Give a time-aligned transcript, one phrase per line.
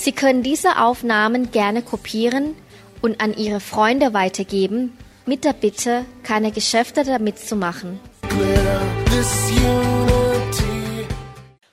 [0.00, 2.54] Sie können diese Aufnahmen gerne kopieren
[3.04, 7.88] und an Ihre Freunde weitergeben, mit der Bitte, keine Geschäfte damit zu machen.
[9.16, 10.76] this unity.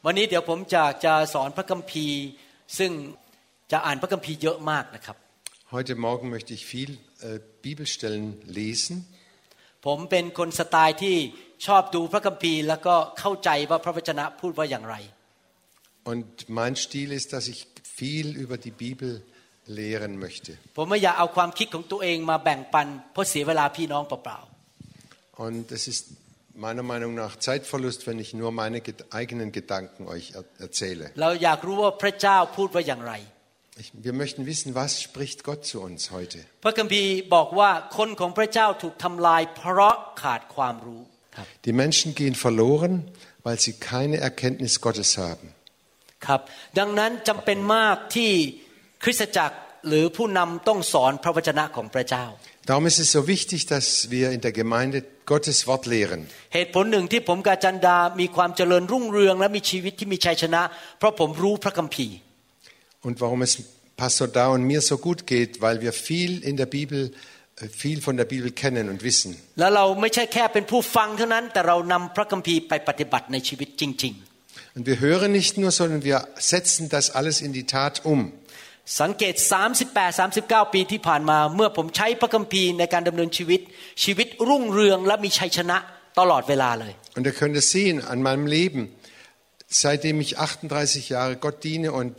[0.05, 2.17] วันนี้เดี๋ยวผมจะจะสอนพระคัมภีร์
[2.77, 2.91] ซึ่ง
[3.72, 5.17] จะอ่านพระคัมภีร์เยอะมากนะครับ
[5.76, 6.91] Heute Morgen möchte ich viel
[7.27, 8.26] äh, Bibelstellen
[8.59, 8.95] lesen.
[9.85, 11.16] ผมเป็นคนสไตล์ที่
[11.67, 14.95] ชอบดูพระคัมภีร์ แล้วก็เข้าใจว่าพระวจนะพูดว่าอย่างไร
[16.12, 16.27] Und
[16.59, 17.59] mein Stil ist, dass ich
[17.99, 19.12] viel über die Bibel
[19.67, 20.52] lehren möchte.
[20.78, 24.39] ผมไม่อยากเอาความคิดของตัวเองมาแบ่งปันเพราะเสียเวลาพี่น้องเปล่า
[25.47, 26.03] Und es ist
[26.66, 31.06] meiner Meinung nach Zeitverlust, wenn ich nur meine ged- eigenen Gedanken euch er erzähle.
[31.14, 33.14] ๆเราอยากรู้ว่าพระเจ้าพูดว่าอย่างไร
[33.81, 36.39] Ich, wir möchten wissen, was spricht Gott zu uns heute.
[36.64, 41.02] พระคัมภีร์บอกว่าคนของพระเจ้าถูกทำลายเพราะขาดความรู้
[41.36, 42.94] ครับ Die Menschen gehen verloren,
[43.45, 45.47] weil sie keine Erkenntnis Gottes haben.
[46.27, 46.41] ครับ
[46.78, 48.30] ดังนั้นจำเป็นมากที่
[49.05, 49.56] คริสตจักร
[49.88, 52.27] หรือผู้นำต้องสอนพระวจนะของพระเจ้า
[52.69, 54.98] Darum ist es so wichtig, dass wir in der Gemeinde
[55.33, 56.20] Gottes Wort lehren.
[56.55, 60.62] เหตุผลหนึ่งที่ผมกบอาจันดามีความเจริญรุ่งเรืองและมีชีวิตที่มีชัยชนะ
[60.98, 62.16] เพราะผมรู้พระคัมภีร์
[63.06, 63.53] Und warum es
[64.03, 67.00] Pastor Da und mir so gut geht, weil wir viel in der Bibel,
[67.60, 69.30] äh, viel von der Bibel kennen und wissen.
[69.58, 74.14] แล้วเราไม่ใช่แค่เป็นผู้ฟังเท่านั้นแต่เรานำพระคัมภีร์ไปปฏิบัติในชีวิตจริง
[74.75, 78.19] Und wir hören nicht nur, sondern wir setzen das alles in die Tat um.
[78.59, 79.36] ๆ สังเกต
[79.89, 83.59] 38 39 ปีที่ผ่านมา เมื่อผมใช้พระคัมภีร์ในการดำเนินชีวิต
[84.03, 85.78] ชีวิตรุ่งเรืองและมีชัยชนะ
[86.19, 88.81] ตลอดเวลาเลย Und ihr könnt es sehen an meinem Leben,
[89.84, 92.13] seitdem ich 38 Jahre Gott diene und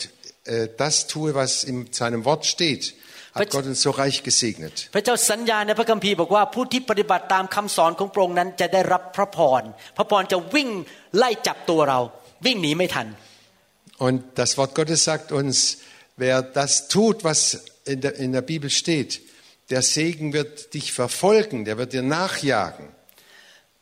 [0.44, 2.82] äh, das tue, was in seinem Wort steht,
[3.34, 4.75] hat But- Gott uns so reich gesegnet.
[4.94, 9.62] พระเจ้าสัญญาในพระคัมภีร์บอกว่าผู้ที่ปฏิบัติตามคำสอนของพระองค์นั้นจะได้รับพระพร
[9.97, 10.69] พระพรจะวิ่ง
[11.16, 12.00] ไล่จับตัวเรา
[12.44, 13.09] วิ่งหนีไม่ทัน
[14.06, 15.78] Und das Wort Gottes sagt uns,
[16.22, 17.38] wer das tut, was
[17.93, 19.10] in der, in der Bibel steht,
[19.71, 22.87] der Segen wird dich verfolgen, der wird dir nachjagen.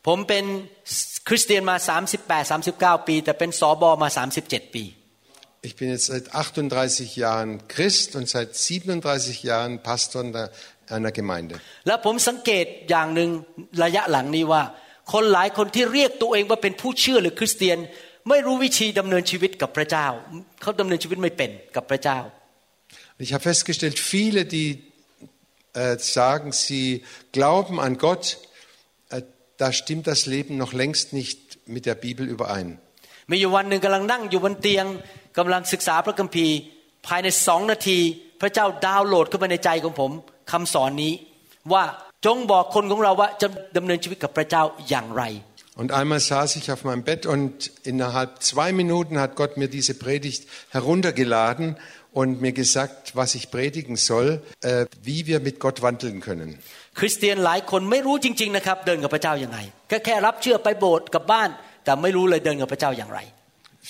[0.07, 0.45] ผมเป็น
[1.27, 1.75] คริสเตียนมา
[2.27, 2.51] 38
[3.01, 4.09] 39 ปี แต่เป็นสอบอมา
[4.41, 4.85] 37 ปี
[5.67, 10.51] Ich bin jetzt seit 38 Jahren Christ und seit 37 Jahren Pastor in der-
[10.95, 11.55] einer Gemeinde.
[11.87, 13.29] แล้วผมสังเกตอย่างหนึ่ง
[13.83, 14.63] ระยะหลังนี้ว่า
[15.13, 17.77] คนหลายคนที่เรียกตัวเองว่าเป็นผู้เชื่อหรือคริสเตียน
[18.28, 20.06] ไม่รู้วิธีดำเนินชีวิตกับพระเจ้า
[20.62, 22.18] เขาดำเนินชีวิตไม่เป็นกับพระเจ้า
[23.24, 24.68] Ich habe festgestellt, viele, die
[25.74, 27.02] äh, sagen, sie
[27.32, 28.38] glauben an Gott,
[29.10, 29.22] äh,
[29.56, 32.68] da stimmt das Leben noch längst nicht mit der Bibel überein.
[33.30, 34.86] มีอยู่วันหนึ่งกำลังนั่งอยู่บนเตียง
[35.38, 36.56] กำลังศึกษาพระคัมภีร์
[37.06, 37.98] ภายในสองนาที
[38.40, 40.10] พระเจ้าดาวน์โหลดเข้ามาในใจของผม
[40.52, 41.12] คำสอนนี้
[41.72, 41.84] ว่า
[42.26, 45.22] จงบอกคนของเราว่าจะดำเนินชีวิตกับพระเจ้าอย่างไร
[45.77, 49.95] Und einmal saß ich auf meinem Bett und innerhalb zwei Minuten hat Gott mir diese
[49.95, 51.77] Predigt heruntergeladen
[52.11, 56.59] und mir gesagt, was ich predigen soll, äh, wie wir mit Gott wandeln können.
[56.99, 59.57] คริสเตียนหลายคนไม่รู้จริง ๆ นะครับ เดินกับพระเจ้ายังไง
[59.87, 61.49] แค่แค่รับเชื่อไปโบสถ์กลับบ้าน
[61.83, 63.21] แต่ไม่รู้เลยเดินกับพระเจ้าอย่างไร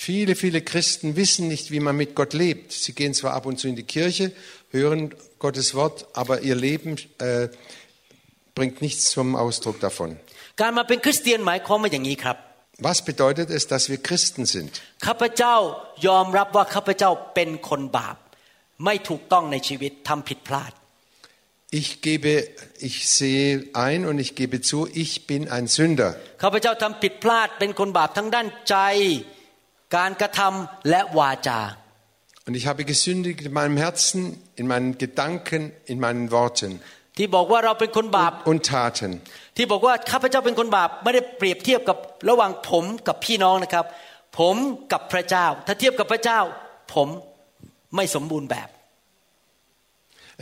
[0.06, 2.72] Viele, viele Christen wissen nicht, wie man mit Gott lebt.
[2.72, 4.32] Sie gehen zwar ab und zu in die Kirche,
[4.70, 7.48] hören Gottes Wort, aber ihr Leben äh,
[8.56, 10.18] bringt nichts zum Ausdruck davon.
[10.60, 12.36] การมาเป็นคริสเตียนหมายความว่าอย่างนี้ครับ
[12.88, 14.72] Was bedeutet es, dass wir Christen sind?
[15.06, 15.54] ข้าพเจ้า
[16.06, 18.16] ยอมรับว่าข้าพเจ้าเป็นคนบาป
[18.84, 20.72] ไม่ถูกต้องในชีวิตทำผิดพลาด
[21.80, 22.32] Ich gebe,
[22.88, 23.46] ich sehe
[23.88, 26.10] ein und ich gebe zu, ich bin ein Sünder.
[26.42, 28.76] ข้าพเจ้าทำผิดพลาดเป็นคนบาปทั้งด้านใจ
[29.96, 31.60] การกระทำและวาจา
[32.46, 34.20] Und ich habe gesündigt in meinem Herzen,
[34.60, 35.60] in meinen Gedanken,
[35.92, 36.72] in meinen Worten
[37.16, 39.12] ที่บอกว่าเราเป็นคนบาป und Taten.
[39.61, 41.97] ที่บอกว่าข้าพเจ้าเป็นคนบาปไม่ได้เปรียบเทียบกับ
[42.29, 43.85] ระหว่างผมกับพี่น้องนะครับ
[44.39, 44.55] ผม
[44.91, 46.39] กับพระเจ้า ถ้าเทียบกับพระเจ้า
[46.93, 47.07] ผม
[47.95, 48.69] ไม่สมบูรณ์แบบ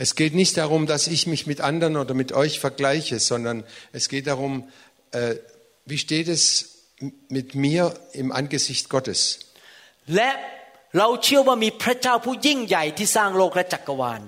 [0.04, 3.56] Es geht nicht darum, dass ich mich mit anderen oder mit euch vergleiche, sondern
[3.98, 4.52] es geht darum,
[5.10, 5.34] äh,
[5.90, 6.42] wie steht es
[7.36, 7.82] mit mir
[8.20, 9.20] im Angesicht Gottes.
[10.16, 10.30] และ
[10.98, 14.22] เราเชื่อว่ามีพระเจ้าผู้ยิ่งใหญ่ที่สร้างโลกและจักรวาล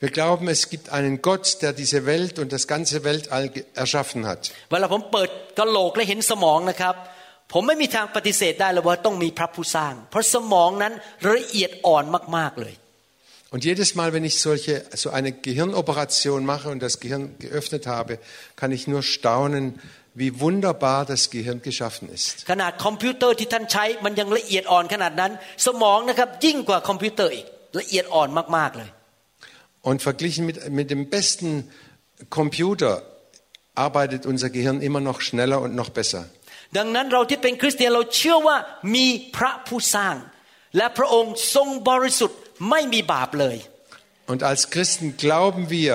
[0.00, 4.50] Wir glauben, es gibt einen Gott, der diese Welt und das ganze Weltall erschaffen hat.
[13.50, 18.18] Und jedes Mal, wenn ich solche, so eine Gehirnoperation mache und das Gehirn geöffnet habe,
[18.56, 19.80] kann ich nur staunen,
[20.12, 22.44] wie wunderbar das Gehirn geschaffen ist.
[26.76, 27.30] Computer,
[29.81, 31.69] Und verglichen mit, mit dem besten
[32.29, 33.03] Computer
[33.75, 36.23] arbeitet unser Gehirn immer noch schneller und noch besser.
[36.77, 38.57] ดังนั้นเราที่เป็นคริสเตียนเราเชื่อว่า
[38.95, 40.15] มีพระผู้สร้าง
[40.77, 42.39] และพระองค์ทรงบริสุทธิ์
[42.69, 43.57] ไม่มีบาปเลย
[44.31, 45.93] Und als Christen glauben wir,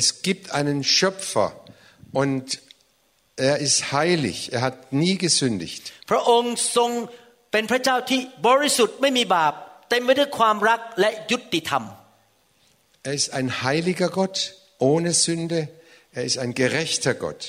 [0.00, 1.48] es gibt einen Schöpfer
[2.20, 2.44] und
[3.36, 5.82] er ist heilig, er hat nie gesündigt.
[6.10, 6.90] พระองค์ทรง
[7.52, 9.52] เป็นพระเจ้าที่บริสุทธิ์ไม่มีบาป
[9.90, 11.84] เต็มไปด้วยความรักและยุติธรรม
[13.08, 14.36] Er ist ein heiliger Gott
[14.78, 15.68] ohne Sünde,
[16.12, 17.42] er ist ein gerechter Gott.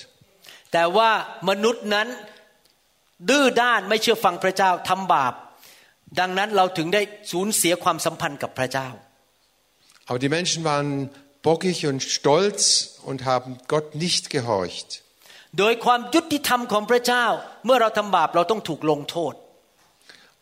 [0.72, 1.10] แต่ว่า
[1.50, 2.08] มนุษย์นั้น
[3.30, 5.34] ดื้อด้านไม่เชื่อฟังพระเจ้าทำบาป
[6.20, 7.02] ดังนั้นเราถึงได้
[7.32, 8.90] สูญเสียความสัมพันธ์กับพระเจ้า
[10.08, 10.90] Aber die Menschen waren
[11.48, 12.60] bockig und stolz
[13.10, 14.90] und haben Gott nicht gehorcht.
[15.60, 17.26] โดยความยุติธรรมของพระเจ้า
[17.66, 19.34] เมื่อเราทำบาปเราต้องถูกลงโทษ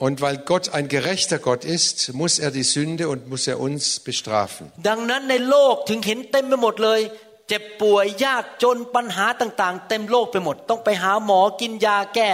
[0.06, 4.00] Und weil Gott ein gerechter Gott ist, muss er die Sünde und muss er uns
[4.00, 4.64] bestrafen.
[4.88, 7.02] ดังนั้นในโลกถึงเห็นเต็มไปหมดเลย
[7.50, 12.30] เจ็บป่วยยากจนปัญหาต่างๆ เต็มโลกไปหมด ต้องไปหาหมอกินยาแก้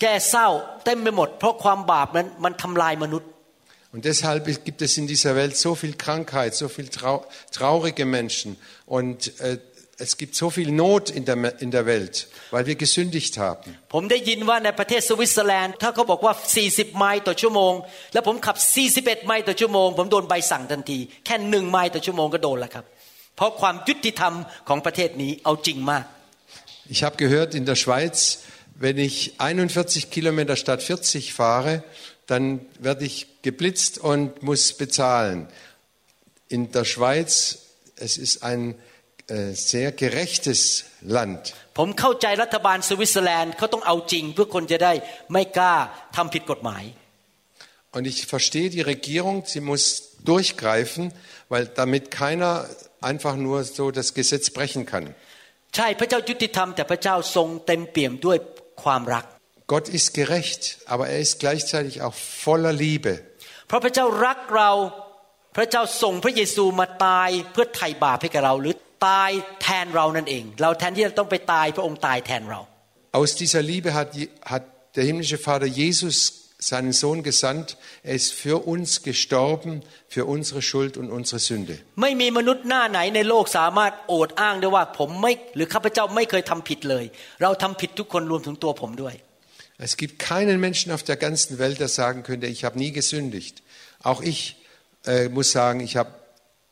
[0.00, 0.48] แก้เศร้า
[0.84, 3.28] เต็มไปหมด เพราะความบาปนั้นมันทำลายมนุษย์
[3.94, 7.26] Und deshalb gibt es in dieser Welt so viel Krankheit, so viel trau
[7.58, 9.58] traurige Menschen und äh,
[9.98, 13.68] es gibt so viel Not in der, in der Welt, weil wir gesündigt haben.
[13.92, 16.32] ผมได้ยินว่าในประเทศสวิตเซอร์แลนด์ ถ้าเขาบอกว่า
[16.66, 17.72] 40 ไมล์ต่อชั่วโมง
[18.12, 18.56] แล้วผมขับ
[18.92, 22.84] 41 ไมล์ต่อชั่วโมง ผมโดนใบสั่งทันที แค่หนึ่งไมล์ต่อชั่วโมงก็โดนแล้วครับ
[23.36, 24.34] เพราะความยุติธรรม
[24.68, 26.06] ของประเทศนี้เอาจริงมาก
[26.94, 28.16] Ich habe gehört, in der Schweiz,
[28.84, 31.84] wenn ich 41 Kilometer statt 40 fahre,
[32.26, 32.44] dann
[32.80, 35.38] werde ich geblitzt und muss bezahlen.
[36.48, 37.30] In der Schweiz,
[37.96, 38.85] es ist ein äh,
[39.70, 40.60] sehr gerechtes
[41.16, 41.42] Land.
[41.78, 44.92] ผมเข้าใจรัฐบาลสวิตเซอร์แลนด์เขาต้องเอาจริง เพื่อคนจะได้
[45.32, 45.74] ไม่กล้า
[46.16, 46.84] ทำผิดกฎหมาย
[47.96, 49.84] Und ich verstehe die Regierung, sie muss
[50.30, 51.02] durchgreifen,
[51.52, 52.52] weil damit keiner
[53.10, 55.06] einfach nur so das Gesetz brechen kann.
[55.76, 58.38] ใช่พระเจ้ายุติธรรมแต่พระเจ้าทรงเต็มเปี่ยมด้วย
[58.82, 59.24] ความรัก
[59.72, 63.12] Gott ist gerecht, aber er ist gleichzeitig auch voller Liebe.
[63.66, 64.70] เพราะพระเจ้ารักเรา
[65.56, 68.74] พระเจ้าส่งพระเยซูมาตายเพื่อไถ่บาปให้กับเรา หรือ
[69.06, 69.30] ตาย
[69.62, 72.60] แทนเรานั่นเอง เราแทนที่จะต้องไปตายพระองค์ตายแทนเรา
[73.20, 74.64] Aus dieser Liebe hat, Je- hat
[74.96, 76.16] der himmlische Vater Jesus
[76.72, 77.76] seinen Sohn gesandt.
[78.04, 79.82] Er ist für uns gestorben,
[80.14, 81.74] für unsere Schuld und unsere Sünde.
[82.00, 87.04] ไม่มีมนุษย์หน้าไหนในโลกสามารถโอดอ้างได้ว่าผมไม่หรือข้าพเจ้าไม่เคยทำผิดเลย
[87.42, 89.14] เราทำผิดทุกคนรวมถึงตัวผมด้วย
[89.88, 93.54] Es gibt keinen Menschen auf der ganzen Welt, der sagen könnte, ich habe nie gesündigt.
[94.10, 94.38] Auch ich
[95.12, 96.10] äh, muss sagen, ich habe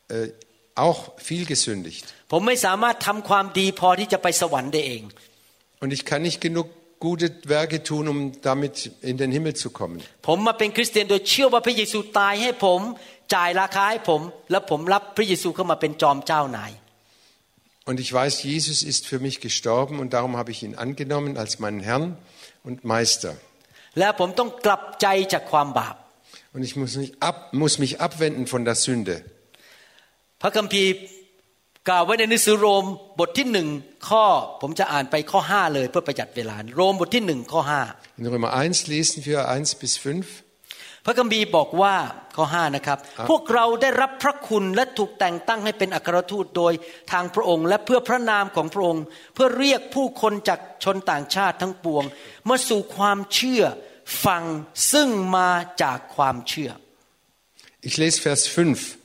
[0.08, 0.29] äh,
[0.76, 2.06] auch viel gesündigt.
[2.35, 5.02] ผมไม่สามารถทำความดีพอที่จะไปสวรรค์ได้เอง
[5.82, 6.67] Und ich kann nicht genug
[7.06, 7.26] gute
[7.56, 8.19] Werke tun, um
[8.49, 8.75] damit
[9.11, 9.99] in den Himmel zu kommen.
[10.29, 12.81] ผมมาเป็นคริสเตียนโดยเชื่อว่าพระเยซูตายให้ผม
[13.35, 14.20] จ่ายราคาให้ผม
[14.50, 16.73] และผมรับพระเยซูเข้ามาเป็นจอมเจ้านาย
[17.88, 21.52] Und ich weiß, Jesus ist für mich gestorben und darum habe ich ihn angenommen als
[21.64, 22.06] meinen Herrn
[22.69, 23.32] und Meister.
[23.99, 25.97] และผมต้องกลับใจจากความบาป
[26.55, 29.16] Und ich muss mich, ab, muss mich abwenden von der Sünde.
[30.42, 30.90] พระคัมภีร์
[31.89, 32.86] กล่าวไว้ในหนังสือโรม
[33.20, 33.68] บทที่หนึ่ง
[34.10, 34.25] ข้อ
[34.62, 37.82] ผมจะอ่านไปข้อห้าเลยเพื่อประหยัดเวลาโรมบทที่หนึ่งข้อห้า
[38.20, 41.06] In Römer 1 lesen wir 1 bis 5.
[41.06, 41.96] พระคัมภีร์บอกว่า
[42.36, 42.98] ข้อห้านะครับ
[43.30, 46.74] พวกเราได้รับพระคุณและถูกแต่งตั้งให้เป็นอัครทูตโดย
[47.12, 49.04] ทางพระองค์ และเพื่อพระนามของพระองค์
[49.36, 52.04] เพื่อเรียกผู้คนจากชนต่างชาติทั้งปวง
[52.50, 53.63] มาสู่ความเชื่อ
[54.25, 54.44] ฟัง
[54.92, 55.51] ซึ่งมา
[55.82, 56.72] จากความเชื่อ
[57.88, 59.04] Ich lese Vers 5.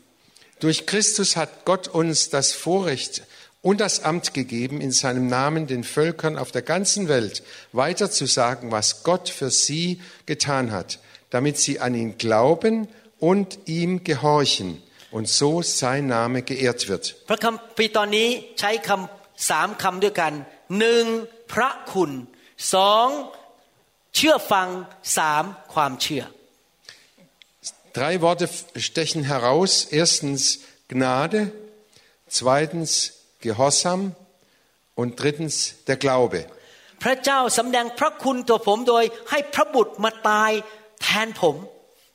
[0.60, 3.24] Durch Christus hat Gott uns das Vorrecht
[3.62, 9.04] und das Amt gegeben, in seinem Namen den Völkern auf der ganzen Welt weiterzusagen, was
[9.04, 11.00] Gott für sie getan hat,
[11.30, 12.88] damit sie an ihn glauben
[13.20, 17.16] und ihm gehorchen und so sein Name geehrt wird.
[17.30, 20.34] พระคัมภีร์ตอนนี้ใช้คำสามคำด้วยกัน
[20.80, 21.06] หนึ่ง
[21.54, 22.12] พระคุณ
[22.74, 23.08] สอง
[24.16, 24.68] เชื่อฟัง
[25.18, 26.24] สามความเชื่อ
[27.94, 28.50] Drei Worte
[28.88, 29.72] stechen heraus.
[30.02, 30.42] Erstens
[30.88, 31.52] Gnade,
[32.30, 32.92] zweitens
[33.42, 34.16] Gehorsam
[34.96, 35.56] und drittens
[35.88, 36.42] der Glaube.
[37.04, 40.52] พระเจ้าสำแดงพระคุณต่อผมโดยให้พระบุตรมาตาย
[41.04, 41.56] แทนผม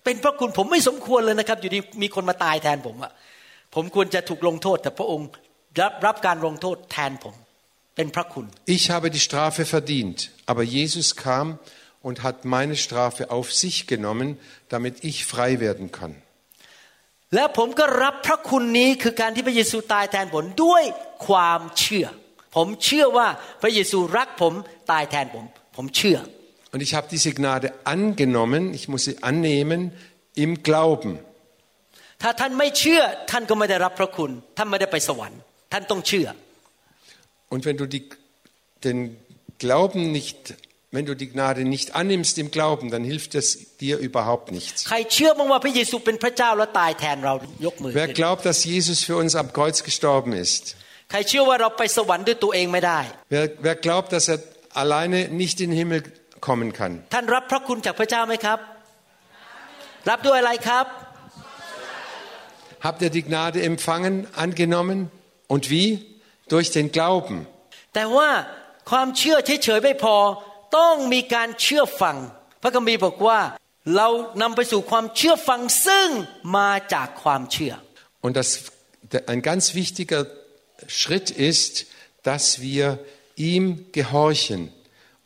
[0.04, 3.12] เป็นพระคุณผมไม่สมควรเลยนะครับ อยู่ดีมีคนมาตายแทนผมอะ
[3.74, 5.28] ผมควรจะถูกลงโทษ แต่พระองค์
[5.80, 7.34] รับรับการลงโทษแทนผม
[7.96, 8.46] เป็นพระคุณ
[8.76, 10.18] Ich habe die Strafe verdient,
[10.50, 11.46] aber Jesus kam
[12.06, 16.14] und hat meine Strafe auf sich genommen, damit ich frei werden kann.
[17.34, 20.84] และผมก็รับพระคุณนี้คือการที่พระเยซูตายแทนผมด้วย
[21.26, 22.06] ความเชื่อ
[22.56, 23.28] ผมเชื่อว่า
[23.62, 24.54] พระเยซูรักผม
[24.90, 25.44] ตายแทนผม
[25.76, 26.18] ผมเชื่อ
[26.72, 29.80] Und ich habe diese Gnade angenommen, ich muss sie annehmen
[30.44, 31.12] im Glauben.
[32.22, 35.40] ถ้าท่านไม่เชื่อท่านก็ไม่ได้รับพระคุณ ท่านไม่ได้ไปสวรรค์
[35.72, 36.28] ท่านต้องเชื่อ
[37.52, 38.02] Und wenn du die,
[38.86, 38.98] den
[39.62, 40.54] Glauben nicht,
[40.94, 44.78] wenn du die Gnade nicht annimmst im Glauben, dann hilft es dir überhaupt nichts.
[44.90, 47.34] ใครเชื่อบ้างว่าพระเยซูเป็นพระเจ้าและตายแทนเรา
[47.66, 50.62] ยกมือ Wer ขึ้น glaubt, dass Jesus für uns am Kreuz gestorben ist?
[51.10, 53.00] ใครเชื่อว่าเราไปสวรรค์ด้วยตัวเองไม่ได้
[53.34, 54.38] Wer, wer glaubt, dass er
[54.82, 56.00] alleine nicht in den Himmel
[56.46, 56.92] kommen kann?
[57.14, 58.58] ท่านรับพระคุณจากพระเจ้าไหมครับ
[60.10, 60.86] รับด้วยอะไรครับ
[62.86, 64.98] Habt ihr die Gnade empfangen, angenommen?
[65.48, 65.88] Und wie?
[66.48, 67.36] Durch den Glauben.
[67.94, 68.28] แต่ว่า
[68.90, 70.16] ความเชื่อเฉยๆไม่พอ
[70.76, 72.16] ต้องมีการเชื่อฟัง
[72.62, 73.40] พระคัมภีร์บอกว่า
[73.96, 74.08] เรา
[74.42, 76.08] นำไปสู่ความเชื่อฟังซึ่ง
[76.56, 77.72] มาจากความเชื่อ
[78.26, 78.48] Und das,
[79.12, 80.20] der- ein ganz wichtiger
[81.00, 81.72] Schritt ist,
[82.28, 82.84] dass wir
[83.36, 83.64] ihm
[83.98, 84.60] gehorchen.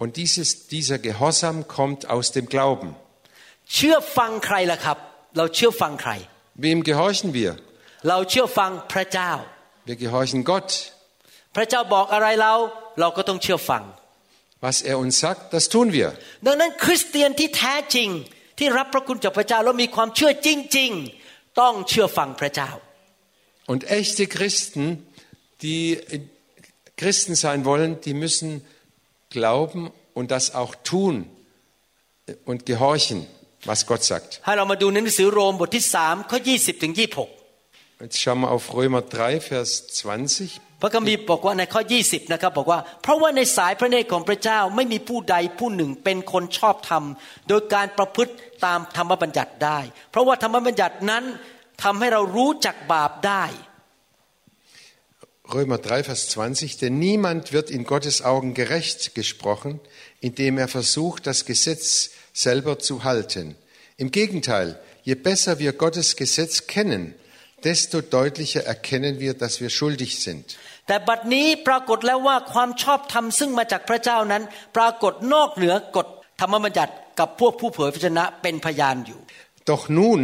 [0.02, 2.88] Und dieses, dieser Gehorsam kommt aus dem Glauben.
[3.74, 4.98] เชื่อฟังใครล่ะครับ
[5.36, 6.12] เราเชื่อฟังใคร
[6.64, 7.50] Wem gehorchen wir?
[8.08, 9.30] เราเชื่อฟังพระเจ้า
[9.88, 10.68] Wir gehorchen Gott.
[11.56, 12.54] พระเจ้าบอกอะไรเรา
[13.00, 13.82] เราก็ต้องเชื่อฟัง
[14.66, 16.08] Was er uns sagt, das tun wir.
[16.46, 18.08] ดังนั้นคริสเตียนที่แท้จริง
[18.58, 20.90] ที่รับพระคุณจากพระเจ้าแล้วมีความเชื่อจริง
[21.24, 22.70] ๆ ต้องเชื่อฟังพระเจ้า
[23.72, 24.84] Und echte Christen,
[25.62, 26.20] die äh,
[27.00, 28.50] Christen sein wollen, die müssen
[29.30, 31.14] glauben und das auch tun
[32.26, 33.18] äh, und gehorchen,
[33.70, 34.30] was Gott sagt.
[34.46, 37.44] ให้เรามาดูในหนังสือโรมบทที่3ข้อ20ถึง26
[38.04, 40.60] Jetzt schauen wir auf Römer 3, Vers 20.
[40.80, 47.04] พระคัมภีร์บอกว่าในข้อ 20 นะครับบอกว่า เพราะว่าในสายพระเนตรของพระเจ้าไม่มีผู้ใดผู้หนึ่งเป็นคนชอบธรรม
[47.48, 48.32] โดยการประพฤติ
[48.64, 49.78] ตามธรรมบัญญัติได้
[50.10, 51.24] เพราะว่าธรรมบัญญัตินั้น
[51.82, 53.44] ทำให้เรารู้จักบาปได้
[55.46, 56.78] Römer 3, Vers 20.
[56.78, 59.78] Denn niemand wird in Gottes Augen gerecht gesprochen,
[60.20, 63.54] indem er versucht, das Gesetz selber zu halten.
[63.98, 67.14] Im Gegenteil, je besser wir Gottes Gesetz kennen,
[67.68, 70.44] desto deutlicher erkennen wir, dass wir schuldig sind.
[70.88, 74.42] แต่บัดนี้ปรากฏแล้วว่าความชอบธรรมซึ่งมาจากพระเจ้านั้น
[74.76, 76.06] ปรากฏนอกเหนือกฎ
[76.40, 79.20] ธรรมบัญญัติกับพวกผู้เผยพระชนะเป็นพยานอยู่
[79.72, 80.20] Doch nun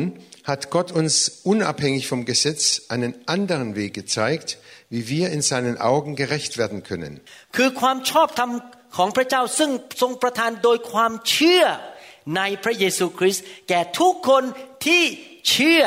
[0.51, 1.15] hat Gott uns
[1.53, 2.63] unabhängig vom Gesetz
[2.95, 4.49] einen anderen Weg gezeigt,
[4.93, 7.13] wie wir in seinen Augen gerecht werden können.
[7.57, 8.51] คือความชอบธรรม
[8.97, 9.71] ของพระเจ้าซึ่ง
[10.01, 11.65] ทรงประทานโดยความเชื่อ
[12.37, 14.45] ในพระเยซูคริสต์แก่ทุกคน
[14.87, 15.03] ที่
[15.51, 15.85] เชื่อ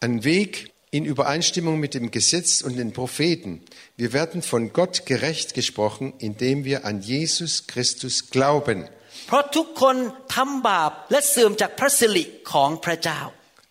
[0.00, 3.64] ein Weg in Übereinstimmung mit dem Gesetz und den Propheten.
[3.96, 8.88] Wir werden von Gott gerecht gesprochen, indem wir an Jesus Christus glauben.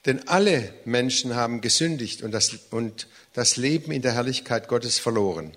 [0.05, 5.51] Denn alle Menschen haben gesündigt und das, und das Leben in der Herrlichkeit Gottes verloren.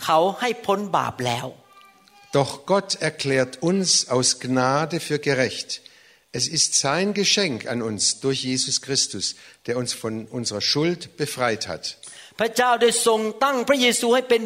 [0.04, 1.46] เขาให้พ้นบาปแล้ว
[2.38, 5.68] Doch Gott erklärt uns aus Gnade für gerecht.
[6.38, 9.24] Es ist sein Geschenk an uns durch Jesus Christus,
[9.66, 11.84] der uns von unserer Schuld befreit hat.
[12.38, 14.42] พระเจ้าได้ทรงตั้งพระเยซูให้เป็น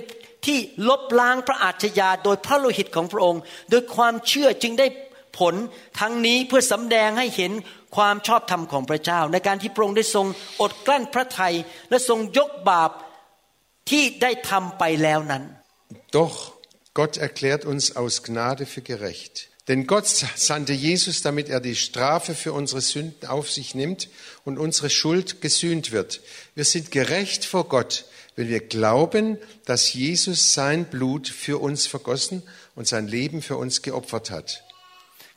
[0.46, 0.58] ที่
[0.88, 4.86] ลบล้างพระอาชญาโดยพระโลหิตของพระองค์ โดยความเชื่อจึงได้
[5.38, 5.54] ผล
[6.00, 7.52] ทั้งนี้เพื่อสำแดงให้เห็น
[7.95, 10.27] ความชอบธรรมของพระเจ้า ในการที่พระองค์ได้ทรง
[10.61, 11.55] อดกลั้นพระทัย
[11.89, 12.91] และทรงยกบาป
[13.89, 15.43] ที่ได้ทำไปแล้วนั้น
[16.19, 16.35] Doch
[16.93, 19.33] Gott erklärt uns aus Gnade für gerecht.
[19.67, 24.09] Denn Gott sandte Jesus, damit er die Strafe für unsere Sünden auf sich nimmt
[24.43, 26.21] und unsere Schuld gesühnt wird.
[26.55, 28.05] Wir sind gerecht vor Gott,
[28.35, 32.43] wenn wir glauben, dass Jesus sein Blut für uns vergossen
[32.75, 34.63] und sein Leben für uns geopfert hat.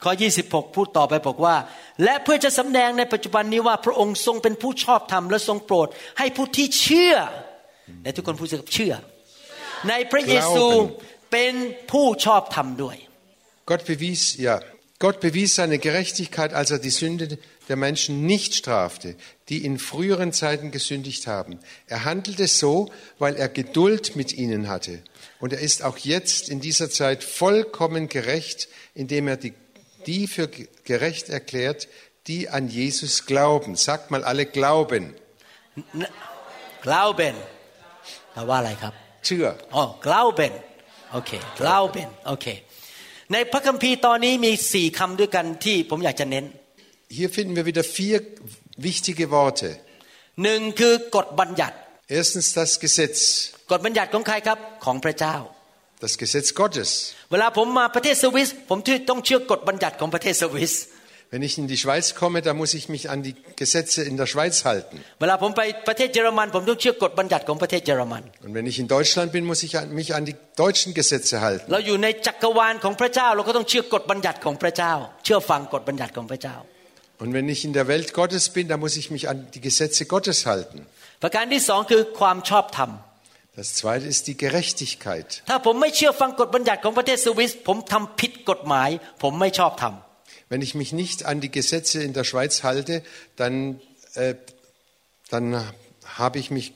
[0.02, 0.12] ข้อ
[0.44, 1.56] 26 พูดต่อไปบอกว่า
[2.04, 7.16] และเพื่อจะสำแดงในปัจจุบันนี้ว่าพระองค์ทรงเป็นผู้ชอบธรรมและทรงโปรด ให้ผู้ที่เชื่อ
[8.04, 8.94] ในทุกคนพูดสิครับเชื่อ
[9.88, 11.54] ในพระเยซู Glauben เป็น
[11.90, 12.96] ผู้ชอบธรรมด้วย
[13.70, 14.60] Gott bewies, ja,
[15.04, 19.16] Gott bewies seine Gerechtigkeit, als er die Sünde der Menschen nicht strafte,
[19.48, 21.60] die in früheren Zeiten gesündigt haben.
[21.86, 25.02] Er handelte so, weil er Geduld mit ihnen hatte.
[25.40, 29.54] Und er ist auch jetzt in dieser Zeit vollkommen gerecht, indem er die,
[30.06, 30.48] die für
[30.90, 31.88] gerecht erklärt,
[32.26, 33.76] die an Jesus glauben.
[33.76, 35.04] Sagt mal alle glauben.
[36.84, 37.34] กล่าวเป็น
[38.32, 38.94] แปลว่าอะไรครับ
[39.26, 39.48] Tür.
[39.74, 40.52] อ๋อกล่าวเป็น
[41.12, 41.30] โอเค
[41.60, 42.46] กล่าวเป็นโอเค
[43.32, 46.44] ในพระคัมภีร์ตอนนี้มีสี่คำด้วยกันที่ผมอยากจะเน้น
[47.16, 48.18] Hier finden wir wieder vier
[48.86, 49.70] wichtige Worte.
[50.42, 51.76] หนึ่งคือกฎบัญญัติ
[52.18, 53.20] Erstens das Gesetz,
[53.70, 55.36] กฎบัญญัติของใครครับของพระเจ้า
[56.04, 56.88] das Gesetz Gottes.
[57.32, 58.78] เวลาผมมาประเทศสวิสผม
[59.10, 60.74] ต้องเชื่อกฎบัญญัติของประเทศสวิส
[61.32, 64.26] Wenn ich in die Schweiz komme, da muss ich mich an die Gesetze in der
[64.32, 64.96] Schweiz halten.
[65.20, 70.90] เวลาผมไปประเทศเยอรมัน ผมต้องเชื่อกฎบัญญัติของประเทศเยอรมัน Und wenn ich in Deutschland bin, muss ich an- mich an die deutschen
[70.98, 71.66] Gesetze halten.
[71.72, 74.92] เราอยู่ในจักรวาลของพระเจ้า เราก็ต้องเชื่อกฎบัญญัติของพระเจ้า
[75.24, 76.56] เชื่อฟังกฎบัญญัติของพระเจ้า
[77.22, 80.02] Und wenn ich in der Welt Gottes bin, dann muss ich mich an die Gesetze
[80.14, 80.78] Gottes halten.
[81.22, 82.90] ประการที่สองคือความชอบธรรม
[83.58, 85.28] Das zweite ist die Gerechtigkeit.
[85.50, 88.88] ถ้าผมไม่เชื่อฟังกฎบัญญัติของประเทศสวิสผมทำผิดกฎหมาย
[89.22, 92.94] ผมไม่ชอบทำ Wenn ich mich nicht an die Gesetze in der Schweiz halte,
[93.40, 93.54] dann,
[94.14, 94.34] äh,
[95.32, 95.46] dann
[96.20, 96.66] habe ich mich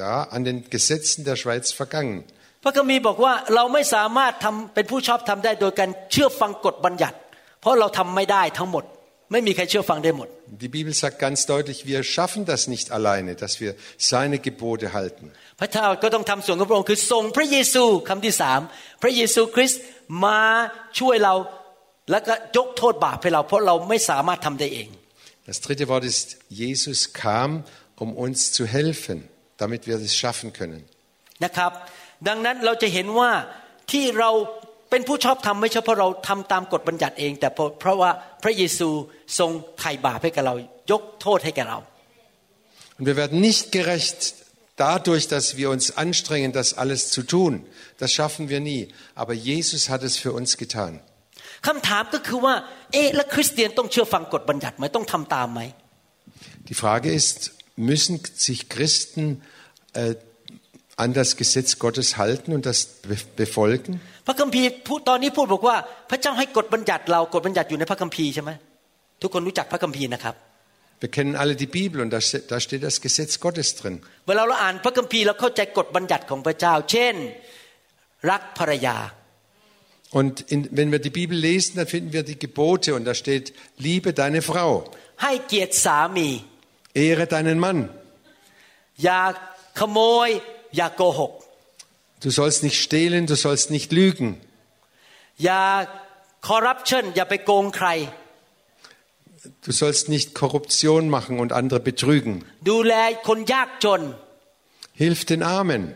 [0.00, 2.18] ja, an den Gesetzen der Schweiz vergangen.
[2.64, 7.16] พระคัมภีร์บอกว่าเราไม่สามารถทำเป็นผู้ชอบทำได้โดยการเชื่อฟังกฎบัญญัติ
[7.60, 8.84] เพราะเราทำไม่ได้ทั้งหมด
[9.32, 10.28] ไม่มีใครเชื่อฟังได้หมด
[10.64, 13.72] Die Bibel sagt ganz deutlich, wir schaffen das nicht alleine, dass wir
[14.12, 15.26] seine Gebote halten.
[15.59, 18.59] พระเจ้าก็ต้องทำส่วนของพระองค์คือส่งพระเยซูคำที่สาม
[19.01, 19.81] พระเยซูคริสต์
[20.25, 20.41] มา
[20.99, 21.33] ช่วยเรา
[22.11, 24.89] แล้วก็ยกโทษบาปให้เราเพราะเราไม่สามารถทำได้เอง
[25.49, 26.27] Das dritte Wort ist,
[26.63, 27.49] Jesus kam,
[28.03, 29.17] um uns zu helfen,
[29.63, 30.81] damit wir es schaffen können.
[31.43, 31.71] นะครับ
[32.27, 33.31] ดังนั้นเราจะเห็นว่า
[33.91, 34.31] ที่เรา
[34.89, 38.11] เป็นผู้ชอบธรรมไม่ใช่เพราะเราทำตามกฎบัญญัติเอง แต่เพราะเพราะว่า
[38.43, 38.89] พระเยซู
[39.39, 40.55] ทรงไถ่บาปให้กับเรา
[40.91, 41.79] ยกโทษให้แก่เรา
[42.97, 44.19] Und wir werden nicht gerecht
[44.76, 47.52] dadurch, dass wir uns anstrengen, das alles zu tun.
[47.98, 48.82] Das schaffen wir nie.
[49.14, 50.92] Aber Jesus hat es für uns getan.
[51.66, 52.54] คำถามก็คือว่า
[52.92, 55.60] เอ๊ะแล้วคริสเตียนต้องเชื่อฟังกฎบัญญัติไหมต้องทำตามไหม
[56.68, 57.38] Die Frage ist,
[57.90, 58.14] müssen
[58.46, 59.24] sich Christen
[59.94, 60.14] äh,
[61.04, 62.78] an das Gesetz Gottes halten und das
[63.10, 63.92] be- befolgen?
[64.26, 65.76] พระคัมภีร์พูดตอนนี้พูดบอกว่า
[66.10, 68.50] พระเจ้าให้กฎบัญญัติเรากฎบัญญัติอยู่ในพระคัมภีร์ใช่ไหม
[69.22, 70.34] ทุกคนรู้จักพระคัมภีร์นะครับ
[71.02, 73.96] Wir kennen alle die Bibel und da, ste- da steht das Gesetz Gottes drin.
[74.28, 77.16] เวลาเราอ่านพระคัมภีร์เราเข้าใจกฎบัญญัติของพระเจ้า เช่น
[78.30, 78.96] รักภรรยา
[80.20, 83.46] Und in, wenn wir die Bibel lesen, dann finden wir die Gebote und da steht,
[83.88, 84.70] liebe deine Frau,
[85.22, 86.28] ให้เกียรติสามี
[87.06, 87.78] ehre deinen Mann.
[89.04, 89.20] อย่า
[89.78, 90.28] ขโมย
[90.76, 91.32] อย่าโกหก
[92.24, 94.28] Du sollst nicht stehlen, du sollst nicht lügen.
[95.44, 95.62] อย่า
[96.48, 97.88] คอร์รัปชันอย่าไปโกงใคร
[99.61, 102.45] Du sollst nicht Korruption machen und andere betrügen.
[104.93, 105.95] Hilf den Armen.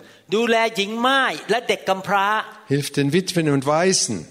[2.67, 4.27] Hilf den Witwen und Weißen.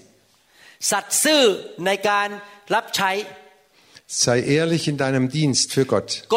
[4.05, 6.27] Sei ehrlich in deinem Dienst für Gott.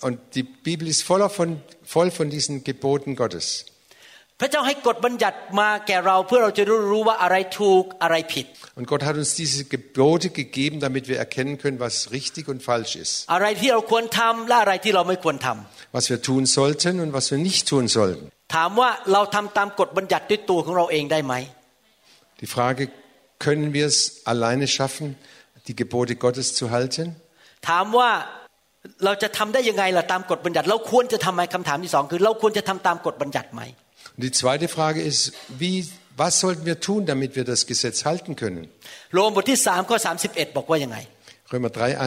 [0.00, 3.66] Und die Bibel ist voller von, voll von diesen Geboten Gottes.
[4.39, 8.45] พระเจ้าให้กฎบัญญัติมาแก่เราเพื่อเราจะได้รู้ว่าอะไรถูกอะไรผิด
[8.79, 12.93] Und Gott hat uns diese Gebote gegeben, damit wir erkennen können, was richtig und falsch
[13.03, 13.13] ist.
[13.33, 18.25] อะไรที่เราควรทำและอะไรที่เราไม่ควรทำ Was wir tun sollten und was wir nicht tun sollten.
[18.55, 21.33] ถามว่าเราทำตามกฎบัญญัติด้วยตัวของเราเองได้ไหม
[22.41, 22.83] Die Frage,
[23.45, 23.97] können wir es
[24.31, 25.07] alleine schaffen,
[25.67, 27.05] die Gebote Gottes zu halten?
[27.69, 28.09] ถามว่า
[29.05, 33.61] เราจะทำได้ยังไงล่ะตามกฎบัญญัติ เราควรจะทำไหมคำถามที่สองคือ เราควรจะทำตามกฎบัญญัติไหม
[34.17, 35.75] Und die zweite Frage ist, wie,
[36.17, 38.63] was sollten wir tun, damit wir das Gesetz halten können?
[39.13, 40.97] โรมบทที่3ข้อ31 บอกว่ายังไง
[41.51, 41.97] Römer 3,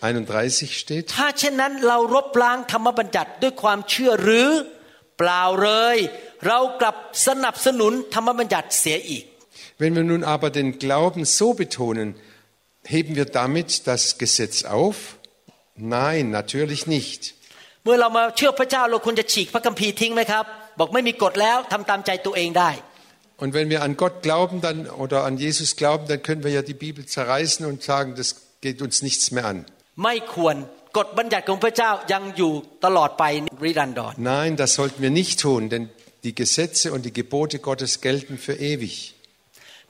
[0.00, 4.50] 31 steht, ถ้าเช่นนั้นเรารบล้างธรรมบัญญัติด้วยความเชื่อหรือ
[5.18, 5.96] เปล่าเลย
[6.46, 6.96] เรากลับ
[7.26, 9.24] สนับสนุนธรรมบัญญัติเสียอีก
[9.80, 12.14] wenn wir nun aber den Glauben so betonen,
[12.84, 14.96] heben wir damit das Gesetz auf?
[15.76, 17.22] Nein, natürlich nicht.
[17.84, 20.44] เมื่อเรามาเชื่อพระเจ้าเราควรจะฉีกพระคัมภีร์ทิ้งไหมครับ
[20.78, 22.70] บอกไม่มีกฎแล้วทำตามใจตัวเองได้
[23.42, 26.62] Und wenn wir an Gott glauben dann, oder an Jesus glauben, dann können wir ja
[26.62, 28.28] die Bibel zerreißen und sagen, das
[28.60, 29.58] geht uns nichts mehr an.
[30.04, 30.56] ไม่ควร
[30.98, 32.52] กฎบัญญัติของพระเจ้ายังอยู่
[32.84, 33.24] ตลอดไป
[33.64, 35.82] ริรันดร Nein, das sollten wir nicht tun, denn
[36.26, 38.94] die Gesetze und die Gebote Gottes gelten für ewig.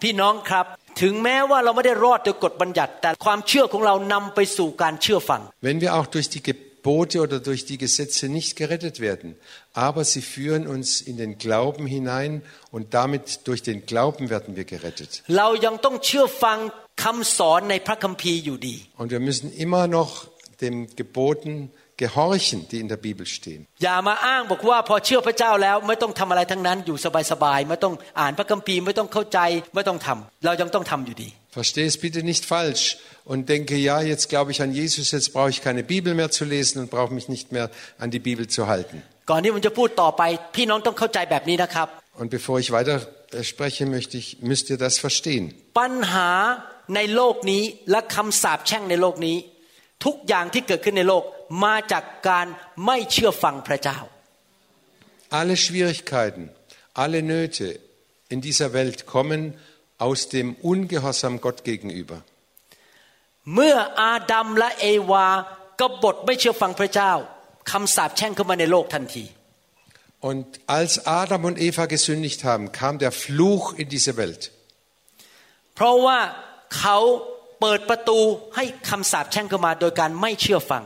[0.02, 0.66] พี่น้องครับ
[1.02, 9.36] ถึงแม้ว่าเราไม่ได้รอดด้วยกฎบัญญัติ แต่ความเชื่อของเรานำไปสู่การเชื่อฟัง Wenn wir auch durch die Gebote oder durch die Gesetze nicht gerettet werden,
[9.72, 14.64] aber sie führen uns in den Glauben hinein und damit durch den Glauben werden wir
[14.64, 15.22] gerettet.
[15.38, 16.58] เรายังต้องเชื่อฟัง
[17.04, 20.10] คำสอนในพระคัมภีร์อยู่ดี Und wir müssen immer noch
[20.64, 21.52] den Geboten
[21.96, 23.62] gehorchen, die in der Bibel stehen.
[23.82, 26.96] อย่ามาอ้างบอกว่าพอเชื่อพระเจ้าแล้วไม่ต้องทำอะไรทั้งนั้นอยู่
[27.32, 29.38] สบายๆไม่ต้องอ่านพระคัมภีร์ไม่ต้องเข้าใจ
[29.74, 32.84] ไม่ต้องทำเรายังต้องทำอยู่ดี Verstehe es bitte nicht falsch
[33.26, 36.44] und denke, ja, jetzt glaube ich an Jesus, jetzt brauche ich keine Bibel mehr zu
[36.44, 38.96] lesen und brauche mich nicht mehr an die Bibel zu halten.
[39.30, 40.22] ก่อนที่ผมจะพูดต่อไป
[40.56, 41.88] พี่น้องต้องเข้าใจแบบนี้นะครับ
[42.20, 42.96] Und bevor ich weiter
[43.32, 45.44] äh, spreche, möchte ich, müsst ihr das verstehen.
[45.80, 46.30] ปัญหา
[46.94, 49.36] ในโลกนี้และคำสาปแช่งในโลกนี้
[50.04, 51.24] ทุกอย่างที่เกิดขึ้นในโลก
[51.64, 52.46] มาจากการ
[52.86, 53.98] ไม่เชื่อฟังพระเจ้า
[55.40, 56.44] Alle Schwierigkeiten,
[57.04, 57.66] alle Nöte
[58.34, 59.40] in dieser Welt kommen
[60.06, 62.16] aus dem Ungehorsam Gott gegenüber.
[63.53, 65.27] เมื่ออาดัมและเอวา
[65.79, 67.11] กบฏไม่เชื่อฟังพระเจ้า
[67.71, 69.25] คำสาปแช่งเข้ามาในโลกทันที
[70.29, 74.41] Und als Adam und Eva gesündigt haben, kam der Fluch in diese Welt.
[75.75, 76.19] เพราะว่า
[76.77, 76.97] เขา
[77.61, 78.19] เปิดประตู
[78.55, 80.83] ให้คำสาปแช่งเข้ามาโดยการไม่เชื่อฟัง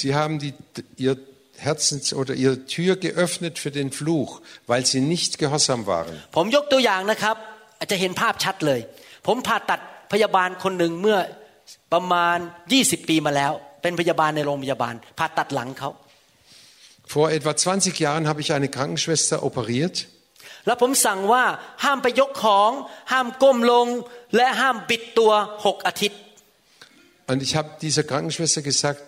[0.00, 0.52] Sie haben die,
[1.04, 1.14] ihr
[1.66, 4.30] Herzens oder ihre Tür geöffnet für den Fluch,
[4.70, 6.14] weil sie nicht gehorsam waren.
[6.36, 7.36] ผมยกตัวอย่างนะครับ
[7.78, 8.80] อาจจะเห็นภาพชัดเลย
[9.26, 9.80] ผมผ่าตัด
[10.12, 11.18] พยาบาลคนหนึ่งเมื่อ
[11.93, 12.37] ประมาณ
[12.73, 15.91] 20 ปีมาแล้ว เป็นพยาบาลในโรงพยาบาลผ่าตัดหลังเขา
[17.13, 19.97] Vor etwa 20 Jahren habe ich eine Krankenschwester operiert
[20.65, 21.43] แล้วผมสั่งว่า
[21.83, 22.71] ห้ามไปยกของ
[23.11, 23.87] ห้ามก้มลง
[24.35, 25.31] และห้ามบิดตัว
[25.65, 26.19] หกอาทิตย์
[27.31, 29.03] und ich habe dieser Krankenschwester gesagt,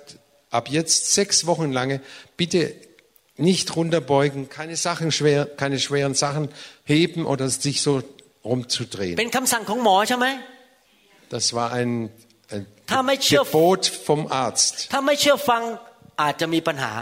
[0.58, 2.02] ab jetzt sechs Wochen lange
[2.36, 2.62] bitte
[3.38, 6.50] nicht runterbeugen, keine Sachen schwer, keine schweren Sachen
[6.84, 9.16] heben oder sich so เป็น rumzudrehen.
[9.38, 10.28] คำสั่งของหมอใช่ไหม
[11.36, 11.92] Das war ein,
[12.56, 14.74] ein ถ้าไม่เชื่อ Gebot vom Arzt.
[14.94, 15.62] ถ้าไม่เชื่อฟัง
[16.22, 16.94] อาจจะมีปัญหา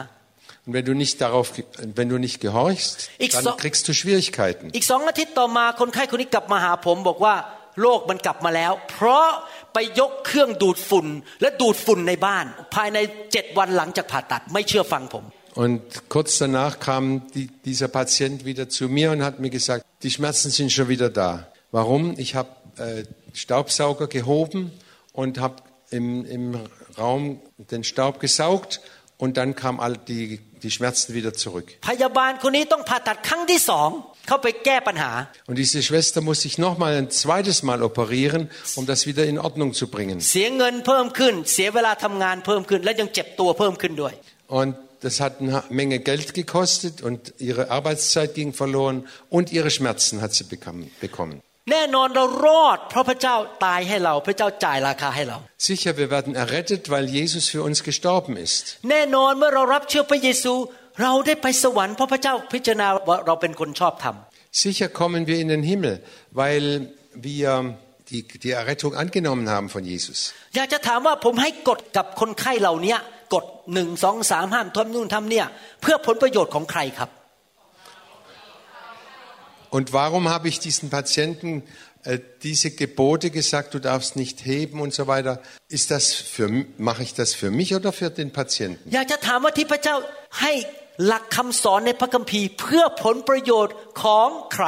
[0.66, 1.66] Und wenn du nicht darauf, ge-
[1.98, 4.66] wenn du nicht gehorchst, Ich so- dann kriegst du Schwierigkeiten.
[4.78, 7.36] อีกสองอาทิตย์ต่อมาคนไข้คนนี้กลับมาหาผมบอกว่า
[7.82, 9.28] โรคมันกลับมาแล้ว เพราะ
[9.74, 11.08] ไปยกเครื่องดูดฝุ่น
[11.42, 12.98] และดูดฝุ่นในบ้าน ภายใน
[13.32, 15.26] เจ็ดวันหลังจากผ่าตัด ไม่เชื่อฟังผม
[15.66, 15.82] Und
[16.16, 17.04] kurz danach kam
[17.36, 21.10] die, dieser Patient wieder zu mir und hat mir gesagt, die Schmerzen sind schon wieder
[21.22, 21.30] da.
[21.72, 22.04] Warum?
[22.26, 23.04] Ich habe äh,
[23.44, 24.60] Staubsauger gehoben
[25.13, 25.57] und habe
[25.91, 26.59] im, im
[26.99, 28.81] Raum den Staub gesaugt
[29.19, 31.77] und dann kamen all die, die Schmerzen wieder zurück.
[35.47, 39.75] Und diese Schwester muss sich nochmal ein zweites Mal operieren, um das wieder in Ordnung
[39.75, 40.21] zu bringen.
[44.49, 50.21] Und das hat eine Menge Geld gekostet und ihre Arbeitszeit ging verloren und ihre Schmerzen
[50.21, 50.91] hat sie bekommen.
[51.71, 58.65] แน่นอนเรารอดเพราะพระเจ้าตายให้เราพระเจ้าจ่ายราคาให้เรา Sicher, wir werden errettet, weil Jesus für uns gestorben ist.
[58.91, 60.55] แน่นอนเมื่อเรารับเชื่อพระเยซู
[61.03, 64.17] เราได้ไปสวรรค์เพราะพระเจ้าพิจารณาว่าเราเป็นคนชอบธรรม
[64.63, 65.95] Sicher kommen wir in den Himmel,
[66.43, 66.65] weil
[67.29, 67.49] wir
[68.11, 70.19] die, die Errettung angenommen haben von Jesus.
[70.57, 72.97] อยากจะถามว่าผมให้กฎกับคนไข้เหล่านี้
[73.35, 75.47] กฎหนึ่งสองสามห้ามทำนู่นทำเนี่ย
[75.83, 77.11] เพื่อผลประโยชน์ของใครครับ
[79.72, 81.64] Und warum habe ich diesen Patienten
[82.04, 85.42] äh, diese Gebote gesagt, du darfst nicht heben und so weiter?
[85.68, 88.82] Ist das für, mache ich das für mich oder für den Patienten?
[88.94, 89.96] อยากจะถามว่าที่พระเจ้า
[90.42, 90.54] ให้
[91.06, 94.68] หลักคำสอนในพระคัมภีร์ เพื่อผลประโยชน์ของใคร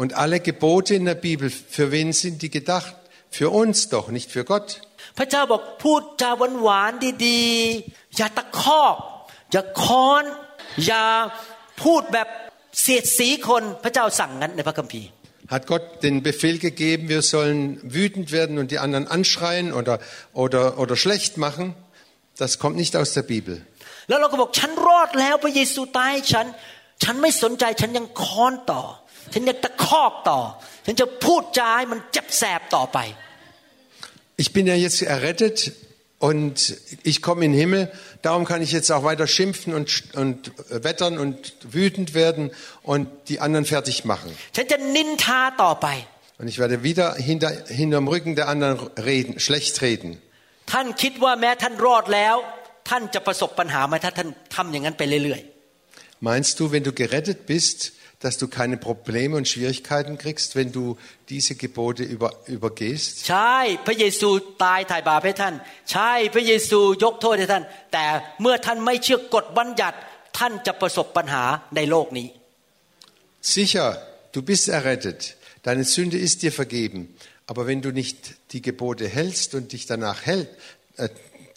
[0.00, 2.94] Und alle Gebote in der Bibel, für wen sind die gedacht?
[3.30, 4.68] Für uns doch, nicht für Gott.
[5.18, 8.96] พระเจ้าบอกพูดจาหวานหวานๆดีๆ อย่าตะคอก
[9.52, 10.24] อย่าค้อน
[10.86, 11.04] อย่า
[11.82, 12.28] พูดแบบ
[15.47, 19.99] hat Gott den Befehl gegeben, wir sollen wütend werden und die anderen anschreien oder,
[20.33, 21.75] oder, oder schlecht machen?
[22.37, 23.65] Das kommt nicht aus der Bibel.
[34.37, 35.71] Ich bin ja jetzt errettet
[36.24, 37.90] und ich komme in den Himmel.
[38.22, 42.50] Darum kann ich jetzt auch weiter schimpfen und, und wettern und wütend werden
[42.82, 44.30] und die anderen fertig machen.
[44.56, 45.86] ฉันจะนินทาต่อไป
[46.40, 47.50] Und ich werde wieder hinter,
[47.80, 48.78] hinterm Rücken der anderen
[49.10, 50.10] reden, schlecht reden.
[50.72, 52.36] ท่านคิดว่าแม้ท่านรอดแล้ว
[52.88, 55.42] ท่านจะประสบปัญหาไหมถ้าท่านทำอย่างนั้นไปเรื่อย
[56.28, 57.78] Meinst du, wenn du gerettet bist,
[58.24, 60.84] dass du keine Probleme und Schwierigkeiten kriegst, wenn du
[61.32, 63.12] diese Gebote über, übergehst?
[63.24, 64.28] ๆ ใช่พระเยซู
[64.64, 65.54] ตายถ่ายบาปให้ท่าน
[65.92, 68.04] ใช่พระเยซูยกโทษให้ท่าน แต่
[68.40, 69.98] เมื่อท่านไม่เชื่อกฎบัญญัติ
[70.38, 71.44] ท่านจะประสบปัญหา
[71.76, 72.28] ในโลกนี้
[73.56, 73.86] Sicher,
[74.32, 75.20] du bist errettet.
[75.62, 77.00] Deine Sünde ist dir vergeben.
[77.46, 78.18] Aber wenn du nicht
[78.52, 80.48] die Gebote hältst und dich danach hält,
[80.96, 81.08] äh,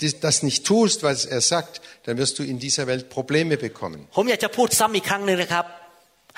[0.02, 4.00] das- das nicht tust, was er sagt, dann wirst du in dieser Welt Probleme bekommen.
[4.16, 5.66] ผมอยากจะพูดซ้ำอีกครั้งหนึ่งนะครับ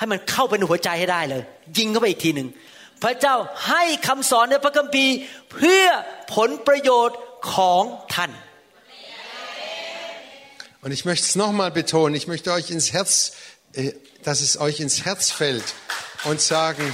[0.00, 1.42] ห้มันเข้าไปในหัวใจให้ได้เลย
[1.78, 2.48] ยิงเข้าไปอีกทีหนึ่ง
[3.02, 3.36] พระเจ้า
[3.68, 5.14] ให้คำสอนในพระคัมภีร์
[5.52, 5.86] เพื่อ
[6.34, 7.18] ผลประโยชน์
[7.54, 7.82] ของ
[8.14, 8.32] ท่าน
[10.82, 13.32] Und ich möchte es nochmal betonen, ich möchte euch ins Herz,
[13.72, 15.74] äh, dass es euch ins Herz fällt
[16.28, 16.84] und sagen,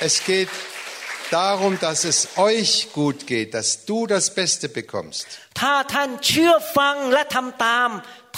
[0.00, 0.48] es geht
[1.30, 5.26] darum, dass es euch gut geht, dass du das Beste bekommst.
[5.60, 7.88] ถ้าท่านเชื่อฟังและทำตาม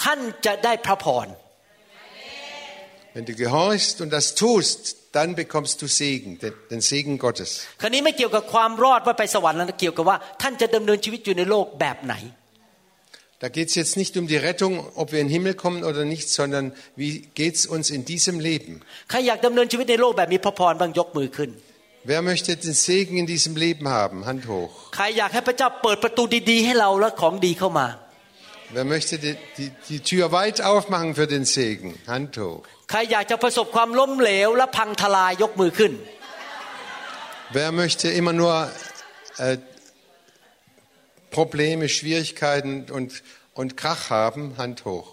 [0.03, 1.27] ท่านจะได้พระพร
[3.15, 4.79] Wenn du gehorchst und das tust,
[5.17, 7.49] dann bekommst du Segen, den, den Segen Gottes.
[7.81, 12.15] คราวนี้ไม่เกี่ยวกับความรอดว่าไปสวรรค์แล้วนะเกี่ยวกับว่าท่านจะดำเนินชีวิตอยู่ในโลกแบบไหน
[13.43, 16.03] Da geht es jetzt nicht um die Rettung, ob wir in den Himmel kommen oder
[16.13, 18.73] nicht, sondern wie geht es uns in diesem Leben?
[19.09, 21.49] ใครอยากดำเนินชีวิตในโลกแบบมีพระพรบ้างยกมือขึ้น
[22.11, 24.17] Wer möchte den Segen in diesem Leben haben?
[24.29, 24.73] Hand hoch.
[28.71, 31.89] Wer möchte die, die, die Tür weit aufmachen für den Segen?
[32.07, 32.63] Hand hoch.
[32.91, 35.93] ใครอยากจะประสบความล้มเหลวและพังทลายยกมือขึ้น
[37.57, 38.53] Wer möchte immer nur
[39.45, 39.57] äh,
[41.37, 43.09] Probleme, Schwierigkeiten und,
[43.59, 44.41] und Krach haben?
[44.61, 45.07] Hand hoch.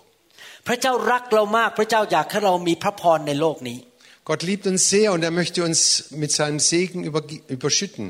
[0.66, 3.78] พระเจ้ารักเรามากพระเจ้าอยากให้เรามีพระพรในโลกนี้
[4.28, 5.80] Gott liebt uns sehr und er möchte uns
[6.22, 7.22] mit seinem Segen über,
[7.56, 8.06] überschütten.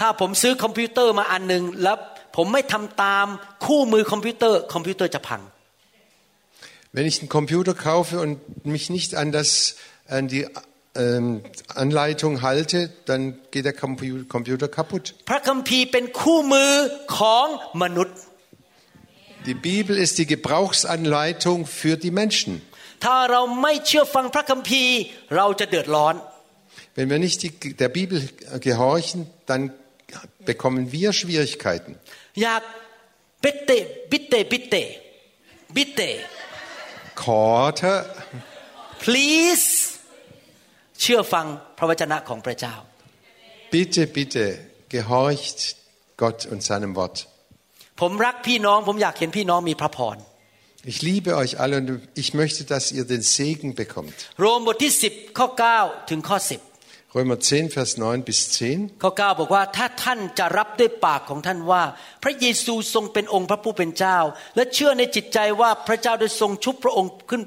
[0.00, 1.96] ถ้าผมซื้อคอมพิวเตอร์มาอันหนึ่งแล้ว
[2.36, 3.26] ผมไม่ทำตาม
[3.66, 5.42] คู่มือคอมพิวเตอร์คอมพิวเตอร์จะพัง
[6.94, 8.34] Wenn ich einen Computer kaufe und
[8.74, 9.76] mich nicht an, das,
[10.08, 10.46] an die
[10.94, 11.42] ähm,
[11.84, 15.04] Anleitung halte, dann geht der Compu- Computer kaputt.
[15.30, 16.72] พระคัมภีร์เป็นคู่มือ
[17.16, 17.46] ของ
[17.82, 18.16] มนุษย์
[19.48, 22.52] Die Bibel ist die Gebrauchsanleitung für die Menschen.
[23.04, 24.94] ถ้าเราไม่เชื่อฟังพระคัมภีร์
[25.36, 26.14] เราจะเดือดร้อน
[26.96, 28.16] Wenn wir nicht die, der Bibel
[28.68, 29.18] gehorchen,
[29.50, 29.62] dann
[30.50, 31.92] bekommen wir Schwierigkeiten.
[32.42, 32.62] อยาก
[33.42, 33.70] บิเต
[34.10, 34.74] บิเตบิเต
[35.76, 36.00] บิเต
[37.24, 37.94] Korte,
[39.04, 39.68] please
[41.00, 41.46] เชื่อฟัง
[41.78, 42.74] พระวจนะของพระเจ้า
[43.72, 44.44] bitte, bitte,
[44.88, 45.58] gehorcht
[46.16, 47.16] Gott und seinem Wort.
[48.00, 50.16] ผมรักพี่น้องผมอยากเห็นพี่น้องมีพระพร
[50.92, 51.88] Ich liebe euch alle und
[52.22, 54.16] ich möchte, dass ihr den Segen bekommt.
[54.40, 55.46] โรมบทที่ 10 ข้อ
[55.78, 56.75] 9 ถึงข้อ 10
[57.16, 59.02] Römer 10, Vers 9 bis 10.
[59.02, 61.82] ข้อ 9 บอกว่าถ้าท่านจะรับด้วยปากของท่านว่า
[62.22, 64.18] พระเยซูทรงเป็นองค์พระผู้เป็นเจ้า
[64.56, 67.42] และเชื่อในจิตใจว่าพระเจ้าได้ทรงชุบพระองค์ขึ้น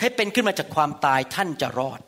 [0.00, 2.00] ให้เป็นขึ้นมาจากความตายท่านจะรอด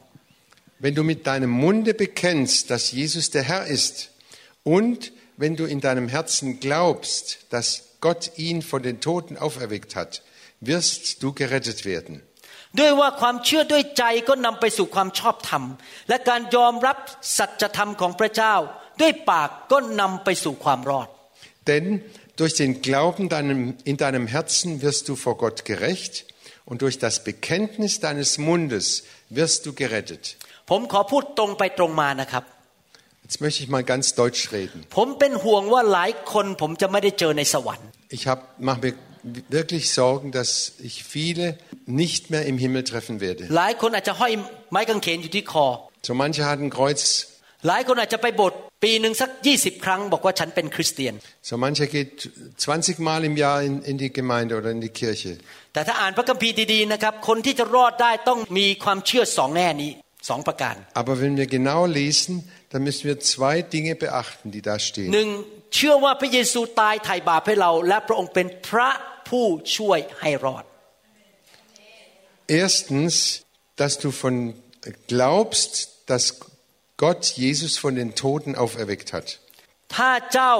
[0.84, 3.96] Wenn du mit deinem Munde bekennst, dass Jesus der Herr ist
[4.64, 7.68] und wenn du in deinem Herzen glaubst, dass
[8.00, 10.22] Gott ihn von den Toten auferweckt hat,
[10.60, 12.22] wirst du gerettet werden.
[12.78, 15.64] ด้วยว่าความเชื่อด้วยใจก็นำไปสู่ความชอบธรรม
[16.08, 16.96] และการยอมรับ
[17.38, 18.54] สัจธรรมของพระเจ้า
[19.00, 21.08] ด้วยปากก็นำไปสู่ความรอด
[21.70, 21.86] Denn
[22.40, 26.14] durch den Glauben deinem, in deinem Herzen wirst du vor Gott gerecht
[26.64, 29.04] und durch das Bekenntnis deines Mundes
[29.38, 30.24] wirst du gerettet.
[30.70, 32.44] ผมขอพูดตรงไปตรงมานะครับ
[33.24, 34.78] Jetzt möchte ich mal ganz deutsch reden.
[34.96, 38.24] ผมเป็นห่วงว่าหลายคนผมจะไม่ได้เจอในสวรรค์ Ich
[38.68, 38.94] mache mir
[39.58, 40.50] wirklich Sorgen, dass
[40.88, 41.44] ich viele
[42.02, 43.42] nicht mehr im Himmel treffen werde.
[43.56, 44.32] หลายคนอาจจะห้อย
[44.72, 45.66] ไม้กางเขนอยู่ที่คอ
[46.08, 47.02] So manche hatten ein Kreuz
[47.68, 51.14] หลายคนอาจจะไปโบสถ์ปีหนึ่งสัก 20 ครั้ง บอกว่าฉันเป็นคริสเตียน
[51.48, 52.12] So mancher geht
[52.58, 55.32] 20 Mal im Jahr in, in die Gemeinde oder in die Kirche.
[55.74, 59.90] แต่ถ้าอ่านพระคัมภีร์ดีๆนะครับ คนที่จะรอดได้ต้องมีความเชื่อสองแง่นี้
[60.28, 62.34] สองประการ Aber wenn wir genau lesen,
[62.72, 65.10] dann müssen wir zwei Dinge beachten, die da ห stehen.
[65.16, 65.28] นึ่ง
[65.74, 68.90] เชื่อว่าพระเยซูตายไถ่บาปให้เรา และพระองค์เป็นพระ
[69.28, 69.46] ผู้
[69.76, 70.64] ช่วยให้รอด
[72.48, 73.42] Erstens,
[73.76, 74.54] dass du von
[75.06, 75.72] glaubst,
[76.06, 76.24] dass
[76.96, 79.38] Gott Jesus von den Toten auferweckt hat.
[79.94, 80.54] ถ้าเจ้า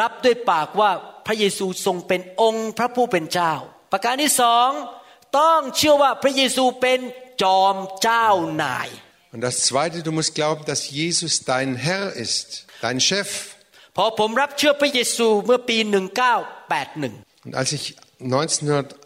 [0.00, 0.90] รับด้วยปากว่า
[1.26, 3.52] พระเยซูทรงเป็นองค์พระผู้เป็นเจ้า
[3.92, 4.68] ประการที่สอง
[5.38, 7.00] ต้องเชื่อว่าพระเยซูเป็น
[7.42, 8.28] จอมเจ้า
[8.64, 8.88] นาย
[9.34, 13.28] Und das Zweite, du musst glauben, dass Jesus dein Herr ist, dein Chef.
[13.96, 15.76] พอผมรับเชื่อพระเยซูเมื่อปี
[16.62, 17.84] 1981 Und als ich
[18.20, 18.97] 1981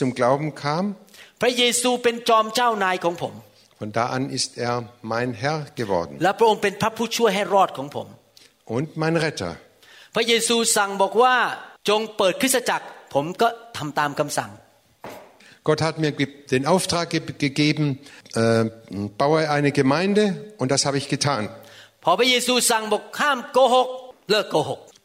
[0.00, 0.84] zum Glauben kam,
[1.40, 3.34] พระเยซูเป็นจอมเจ้านายของผม
[3.80, 4.74] von da an ist er
[5.12, 8.06] mein Herr geworden และพระองค์เป็นพระผู้ช่วยให้รอดของผม
[8.74, 9.52] und mein Retter.
[10.14, 11.34] พระเยซูสั่งบอกว่า
[11.88, 14.50] จงเปิดคริสตจักร ผมก็ทำตามคำสั่ง
[15.68, 17.86] Gott hat mir ge- den Auftrag ge gegeben,
[18.34, 18.64] äh,
[19.22, 20.22] baue eine Gemeinde
[20.60, 21.42] und das habe ich getan.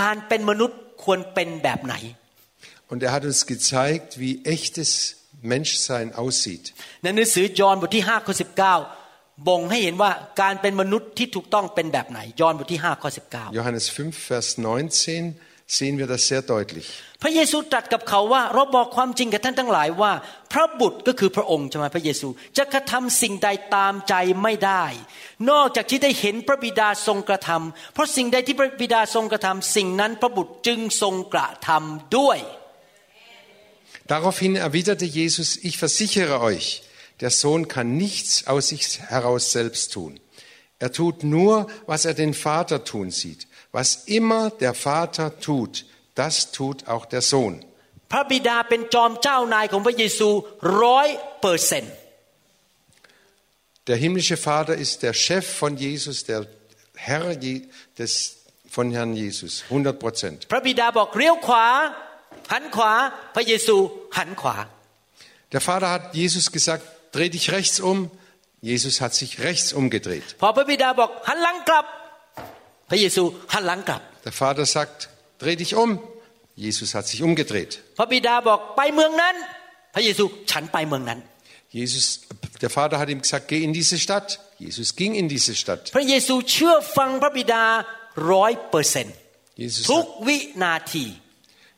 [0.00, 1.94] การเป็นมนุษย์ควรเป็นแบบไหน
[2.92, 4.90] Und er hat uns gezeigt, wie echtes
[5.52, 6.64] Menschsein aussieht.
[7.02, 8.34] ในหนังสือยอห์นบทที่5ข้อ
[8.78, 9.03] 19
[9.47, 14.47] บ่งให้เห็นว่าการเป็นมนุษย์ที่ถูกต้องเป็นแบบไหนยอห์นบทที่5ข้อ19 Johannes 5, Vers
[15.09, 15.35] 19
[15.77, 16.87] sehen wir das sehr deutlich.
[17.21, 20.11] พระเยซูตรัสกับเขาว่าเราบอกความจริงกับท่านทั้งหลายว่า
[20.53, 24.85] พระบุตรก็คือพระองค์ใช่ไหมพระเยซู จะกระทำสิ่งใดตามใจไม่ได้
[25.49, 32.39] นอกจากที่ได้เห็นพระบิดาทรงกระทำเพราะสิ่งใดที่พระบิดาทรงกระทำสิ่งนั้นพระบุตรจึงทรงกระทำด้วย
[34.13, 36.67] Daraufhin erwiderte Jesus, ich versichere euch,
[37.20, 40.12] der Sohn kann nichts aus sich heraus selbst tun.
[40.78, 43.46] Er tut nur, was er den Vater tun sieht.
[43.72, 47.54] Was immer der Vater tut, das tut auch der Sohn.
[48.12, 50.28] พระบิดาเป็นจอมเจ้านายของพระเยซู
[50.82, 51.08] ร้อย
[51.40, 51.94] เปอร์เซนต์
[53.88, 56.46] Der himmlische Vater ist der Chef von Jesus, der
[56.94, 57.62] Herr Je-
[57.98, 58.12] des,
[58.68, 60.38] von Herrn Jesus, 100 Prozent.
[60.52, 61.66] พระบิดาบอกเลี้ยวขวา
[62.52, 62.92] หันขวา
[63.34, 63.76] พระเยซู
[64.18, 64.56] หันขวา
[65.52, 66.84] Der Vater hat Jesus gesagt,
[67.15, 68.11] dreh dich rechts um.
[68.61, 70.35] Jesus hat sich rechts umgedreht.
[74.25, 75.99] Der Vater sagt, dreh dich um.
[76.55, 77.81] Jesus hat sich umgedreht.
[81.69, 82.21] Jesus,
[82.61, 84.39] der Vater hat ihm gesagt, geh in diese Stadt.
[84.57, 85.91] Jesus ging in diese Stadt.
[89.55, 90.07] Jesus hat,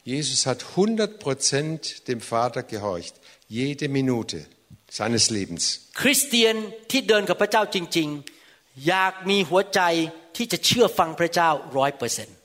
[0.04, 3.16] Jesus hat 100% dem Vater gehorcht,
[3.50, 4.46] jede Minute
[4.99, 5.65] seines Lebens.
[6.01, 6.55] คริสเตียน
[6.91, 8.09] ที่เดินกับพระเจ้าจริง
[8.47, 9.81] ๆ อยากมีหัวใจ
[10.37, 12.37] ที่จะเชื่อฟังพระเจ้าร้อยเปอร์เซนต์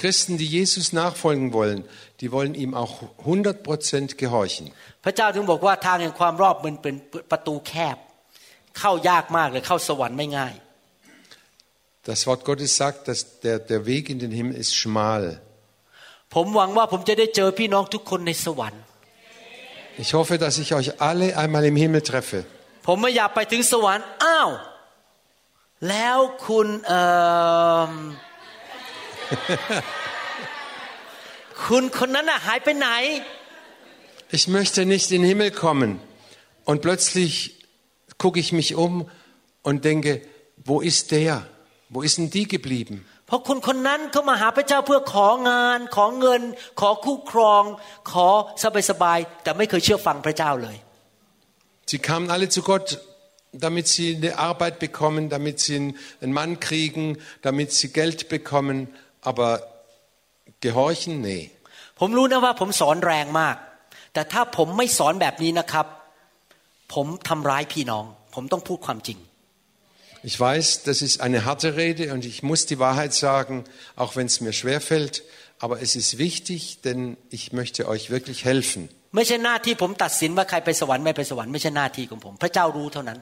[0.00, 1.84] Christen, die Jesus nachfolgen wollen,
[2.20, 4.66] die wollen ihm auch 100 Prozent gehorchen.
[5.04, 6.94] พระเจ้าถึงบอกว่าทางแห่งความรอบมันเป็น
[7.30, 7.96] ประตูแคบ
[8.78, 10.54] เข้ายากมากเลยเข้าสวรรค์ไม่ง่าย
[12.10, 15.24] Das Wort Gottes sagt, dass der, der Weg in den Himmel ist schmal.
[16.34, 18.82] ผมหวังว่าผมจะได้เจอพี่น้องทุกคนในสวรรค์
[20.02, 22.40] Ich hoffe, dass ich euch alle einmal im Himmel treffe.
[22.86, 24.50] ผมไม่อยากไปถึงสวรรค์อ้าว
[25.88, 27.00] แล้วคุณเอ่
[27.88, 27.92] อ
[31.66, 32.88] คุณคนนั้นน่ะหายไปไหน
[34.38, 35.90] Ich möchte nicht in den Himmel kommen.
[36.70, 37.32] Und plötzlich
[38.22, 38.92] gucke ich mich um
[39.68, 40.12] und denke,
[40.68, 41.34] wo ist der?
[41.88, 42.96] Wo ist denn die geblieben?
[43.27, 46.41] เพราะคนคนนั้นเขามาหาพระเจ้าเพื่อของาน ขอเงิน
[46.79, 47.63] ขอคู่ครอง
[48.11, 48.27] ขอ
[48.89, 50.77] สบายๆแต่ไม่เคยเชื่อฟังพระเจ้าเลย
[51.91, 52.87] Sie kamen alle zu Gott,
[53.65, 58.77] damit sie eine Arbeit bekommen, damit sie einen Mann kriegen, damit sie Geld bekommen.
[59.29, 59.49] Aber
[60.65, 61.13] gehorchen?
[61.21, 61.43] Nee.
[61.99, 63.55] ผมรู้นะว่าผมสอนแรงมาก
[64.13, 65.85] แต่ถ้าผมไม่สอนแบบนี้นะครับ
[66.93, 69.17] ผมทำร้ายพี่น้อง ผมต้องพูดความจริง
[70.24, 73.64] Ich weiß, das ist eine harte Rede und ich muss die Wahrheit sagen,
[73.96, 75.22] auch wenn es mir schwerfällt.
[75.58, 78.82] Aber es ist wichtig, denn ich möchte euch wirklich helfen.
[79.16, 83.18] ไม่ใช่หน้าที่ผมตัดสินว่าใครไปสวรรค์ไม่ไปสวรรค์ไม่ใช่หน้าที่ของผม พระเจ้ารู้เท่านั้น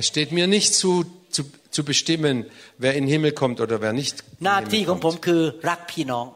[0.00, 0.90] Es steht mir nicht zu,
[1.36, 1.42] zu,
[1.76, 2.34] zu bestimmen,
[2.82, 4.14] wer in den Himmel kommt oder wer nicht.
[4.20, 5.24] In หน้า den ที่ Himmel ของผม kommt.
[5.26, 6.26] คือรักพี่น้อง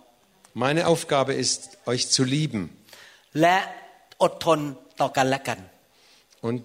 [0.65, 1.61] Meine Aufgabe ist,
[1.93, 2.63] euch zu lieben
[3.41, 3.57] และ
[4.23, 4.59] อดทน
[5.01, 5.59] ต่อกันและกัน
[6.49, 6.65] und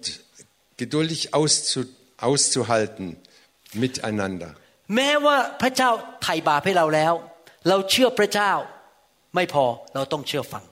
[0.81, 1.79] geduldig auszu,
[2.27, 3.08] auszuhalten
[3.84, 4.51] miteinander.
[4.95, 5.89] แม้ว่าพระเจ้า
[6.23, 7.13] ไถ่บาปให้เราแล้ว
[7.69, 8.51] เราเชื่อพระเจ้า
[9.36, 10.63] ไม่พอเราต้องเชื่อฟัง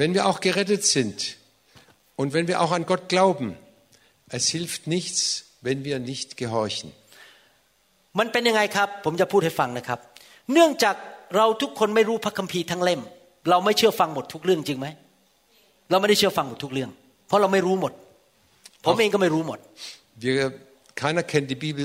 [0.00, 1.18] Wenn wir auch gerettet sind
[2.20, 3.48] und wenn wir auch an Gott glauben,
[4.38, 5.20] es hilft nichts,
[5.66, 6.88] wenn wir nicht gehorchen.
[8.18, 9.98] มันเป็นยังไงครับ ผมจะพูดให้ฟังนะครับ
[10.52, 10.96] เนื่องจาก
[11.36, 13.00] เราทุกคนไม่รู้พระคัมภีร์ทั้งเล่ม
[13.50, 14.86] เราไม่เชื่อฟังหมดทุกเรื่องจริงไหม
[15.90, 16.90] เราไม่ได้เชื่อฟังหมดทุกเรื่อง
[17.26, 17.92] เพราะเราไม่รู้หมด
[18.84, 19.58] ผมเองก็ไม่รู้หมด
[20.26, 20.52] Wir,
[21.02, 21.84] keiner kennt die Bibel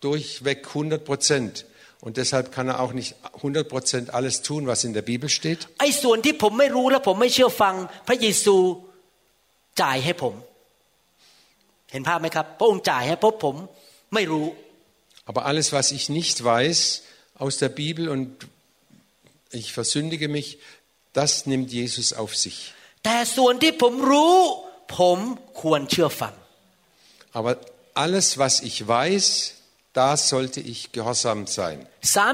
[0.00, 1.64] durchweg 100 Prozent.
[2.00, 5.60] Und deshalb kann er auch nicht 100 Prozent alles tun, was in der Bibel steht.
[5.80, 7.74] ไอ้ส่วนที่ผมไม่รู้และผมไม่เชื่อฟัง
[8.08, 8.56] พระเยซู
[9.82, 10.34] จ่ายให้ผม
[11.92, 13.54] เห็นภาพไหมครับ พระองค์จ่ายให้เพราะผม
[14.14, 14.46] ไม่รู้
[15.30, 16.78] Aber alles, was ich nicht weiß
[17.44, 18.28] aus der Bibel und
[19.60, 20.48] ich versündige mich,
[21.12, 22.58] das nimmt Jesus auf sich.
[23.04, 24.36] แต่ส่วนที่ผมรู้
[24.96, 25.18] ผม
[25.60, 26.34] ควรเชื่อฟัง
[27.38, 27.52] Aber
[28.04, 29.26] alles, was ich weiß,
[29.92, 31.78] da sollte ich gehorsam sein.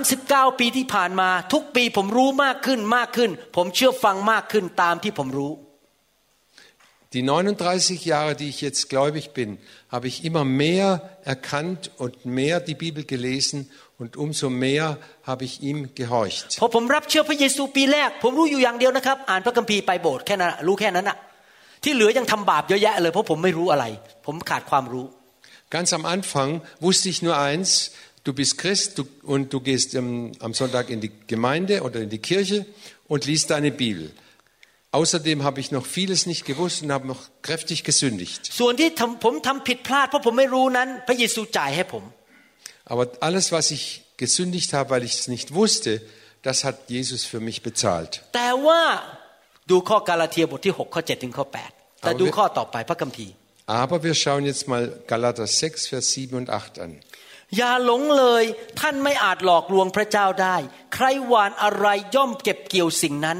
[0.04, 5.52] 39 ปีที่ผ่านมา ทุกปีผมรู้มากขึ้นมากขึ้น ผมเชื่อฟังมากขึ้นตามที่ผมรู้
[7.14, 9.58] Die 39 Jahre, die ich jetzt gläubig bin,
[9.88, 10.88] habe ich immer mehr
[11.22, 13.70] erkannt und mehr die Bibel gelesen
[14.00, 16.58] und umso mehr habe ich ihm gehorcht.
[21.82, 23.84] ที่เหลือยังทำบาปเยอะแยะเลยเพราะผมไม่รู้อะไร
[24.26, 25.06] ผมขาดความรู้
[25.76, 26.50] Ganz am Anfang
[26.86, 27.68] wusste ich nur eins,
[28.26, 32.10] du bist Christ du, und du gehst ähm, am Sonntag in die Gemeinde oder in
[32.10, 32.64] die Kirche
[33.08, 34.12] und liest deine Bibel.
[34.92, 38.40] Außerdem habe ich noch vieles nicht gewusst und habe noch kräftig gesündigt.
[38.60, 42.04] ส่วนที่ทำผมทำผิดพลาดเพราะผมไม่รู้นั้น พระเยซูจ่ายให้ผม
[42.92, 43.84] Aber alles, was ich
[44.24, 45.90] gesündigt habe, weil ich es nicht wusste,
[46.42, 48.12] das hat Jesus für mich bezahlt.
[48.36, 48.82] แต่ว่า
[49.71, 53.33] ดูข้อกาลาเทียบทที่6ข้อ7ถึงข้อ8แต่ดูข้อต่อไปพระคัมภีร์
[53.81, 56.91] Aber wir schauen jetzt mal Galater 6, Vers 7 und 8 an.
[57.57, 58.43] อย่าหลงเลย
[58.79, 60.55] ท่านไม่อาจหลอกลวงพระเจ้าได้
[60.95, 63.39] ใครหวานอะไรย่อมเก็บเกี่ยวสิ่งนั้น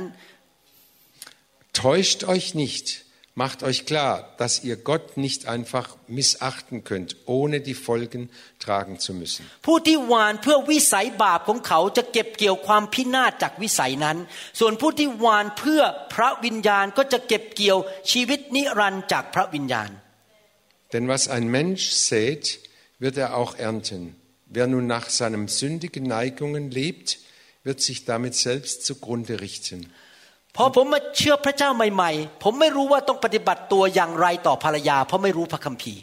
[1.82, 2.86] Täuscht euch nicht,
[3.39, 8.31] macht euch klar, dass ihr Gott nicht einfach missachten könnt, ohne die Folgen
[8.61, 9.45] tragen zu müssen.
[9.67, 14.19] ผู้ที่หวานเพื่อวิสัยบาปของเขาจะเก็บเกี่ยวความพินาศจากวิสัยนั้น
[14.61, 15.83] ส่วนผู้ที่หวานเพื่อ
[16.15, 17.79] พระวิญญาณก็จะเก็บเกี่ยว
[18.11, 19.91] ชีวิตนิรันดร์จากพระวิญญาณ
[20.93, 22.45] Denn was ein Mensch sät,
[23.01, 24.03] wird er auch ernten.
[24.47, 27.19] Wer nun nach seinen sündigen Neigungen lebt,
[27.65, 29.93] wird sich damit selbst zugrunde richten.
[30.57, 36.03] พอผมมาเชื่อพระเจ้าใหม่ๆ ผมไม่รู้ว่าต้องปฏิบัติตัวอย่างไรต่อภรรยา เพราะไม่รู้พระคัมภีร์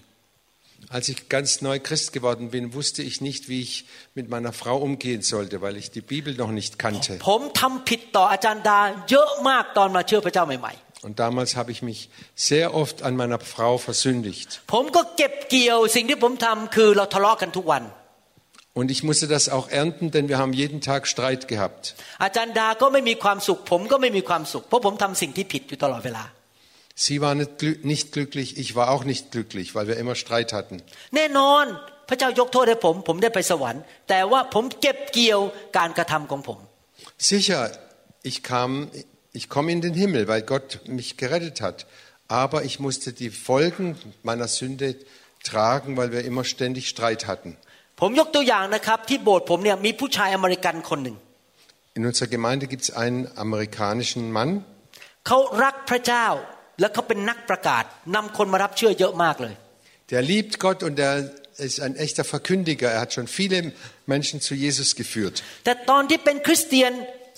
[0.97, 4.75] Als ich ganz neu Christ geworden bin, wusste ich nicht, wie ich mit meiner Frau
[4.75, 7.11] umgehen sollte, weil ich die Bibel noch nicht kannte.
[7.29, 8.79] ผมทำผิดต่ออาจารย์ดา
[9.11, 10.73] เยอะมากตอนมาเชื่อพระเจ้าใหม่
[11.05, 14.61] Und damals habe ich mich sehr oft an meiner Frau versündigt.
[18.79, 21.83] Und ich musste das auch ernten, denn wir haben jeden Tag Streit gehabt.
[22.23, 26.25] อาจารย์ดาก็ไม่มีความสุข ผมก็ไม่มีความสุข เพราะผมทำสิ่งที่ผิดอยู่ตลอดเวลา
[27.05, 30.49] Sie war nicht, glü- nicht glücklich, ich war auch nicht glücklich, weil wir immer Streit
[30.57, 30.77] hatten.
[31.15, 31.65] แน่นอน
[32.09, 35.39] พระเจ้ายกโทษให้ผม ผมได้ไปสวรรค์ แต่ว่าผมเก็บเกี่ยว
[35.77, 36.59] การกระทำของผม
[37.31, 37.61] Sicher,
[38.29, 38.71] ich kam,
[39.39, 40.69] ich komme in den Himmel, weil Gott
[40.99, 41.77] mich gerettet hat.
[42.41, 43.85] Aber ich musste die Folgen
[44.29, 44.87] meiner Sünde
[45.43, 47.51] tragen, weil wir immer ständig Streit hatten.
[48.00, 51.16] ผมยกตัวอย่างนะครับที่โบสถ์ผมเนี่ยมีผู้ชายอเมริกันคนหนึ่ง
[51.98, 54.50] In unserer Gemeinde gibt es einen amerikanischen Mann,
[55.26, 56.26] เขารักพระเจ้า
[56.80, 57.84] และเขาเป็นนักประกาศ
[58.14, 59.54] นำคนมารับเชื่อเยอะมากเลย
[60.12, 61.14] der liebt Gott und er
[61.58, 62.90] ist ein echter Verkündiger.
[62.90, 63.72] Er hat schon viele
[64.06, 65.36] Menschen zu Jesus geführt.
[65.64, 66.92] แต่ตอนที่เป็นคริสเตียน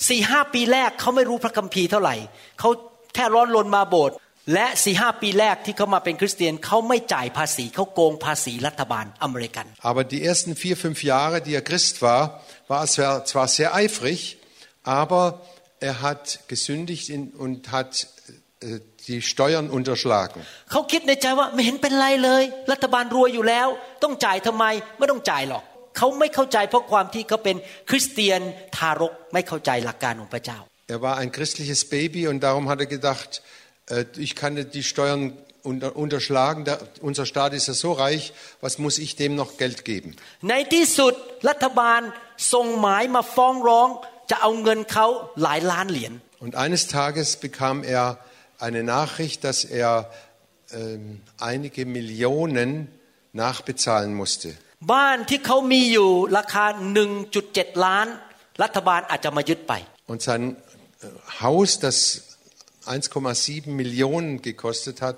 [0.08, 2.14] สี่ห้าปีแรกเขาไม่รู้พระคัมภีร์เท่าไหร่
[2.60, 2.70] เขา
[3.14, 4.16] แค่ร้อนรนมาโบสถ์
[4.54, 12.22] และสี่ห้าปีแรกที่เขามาเป็นคริสเตียนเขาไม่จ่ายภาษีเขาโกงภาษีรัฐบาลอเมริกัน Aber die ersten vier, fünf Jahre, die er Christ war,
[12.70, 14.18] war er zwar- zwar sehr eifrig,
[15.02, 15.22] aber
[15.90, 17.90] er hat gesündigt in- und hat
[18.60, 20.38] äh, die Steuern unterschlagen.
[20.70, 22.42] เขาคิดในใจว่าไม่เห็นเป็นไรเลย
[22.72, 23.68] รัฐบาลรวยอยู่แล้ว
[24.02, 24.64] ต้องจ่ายทำไม
[24.98, 25.64] ไม่ต้องจ่ายหรอก
[25.96, 27.56] เขาไม่เข้าใจเพราะความที่เขาเป็น
[27.90, 28.40] คริสเตียน
[28.76, 30.58] ทารกไม่เข้าใจหลักการของพระเจ้า
[30.94, 33.57] Er war ein christliches Baby und darum hat er gedacht, äh,
[34.17, 35.21] ich kann die Steuern
[35.63, 36.65] unter- unterschlagen.
[36.65, 40.09] Der- Unser Staat ist ja so reich, was muss ich dem noch Geld geben?
[40.49, 41.13] ในที่สุด
[41.49, 42.01] รัฐบาล
[42.53, 43.89] ส่งหมายมาฟ้องร้อง
[44.29, 45.07] จะเอาเงินเขา
[45.43, 46.13] หลายล้านเหรียญ
[46.45, 48.05] Und eines Tages bekam er
[48.65, 49.91] eine Nachricht, dass er
[50.79, 52.69] ähm, einige Millionen
[53.43, 54.49] nachbezahlen musste.
[54.93, 56.65] บ้านที่เขามีอยู่ราคา
[57.25, 58.07] 1.7 ล้าน
[58.63, 59.73] รัฐบาลอาจจะมายึดไป
[60.11, 61.07] Und sein äh,
[61.43, 61.97] Haus, das
[62.87, 65.17] 1,7 Millionen gekostet hat,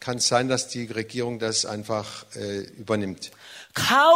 [0.00, 3.22] kann sein, dass die Regierung das einfach äh, übernimmt.
[3.82, 4.08] เขา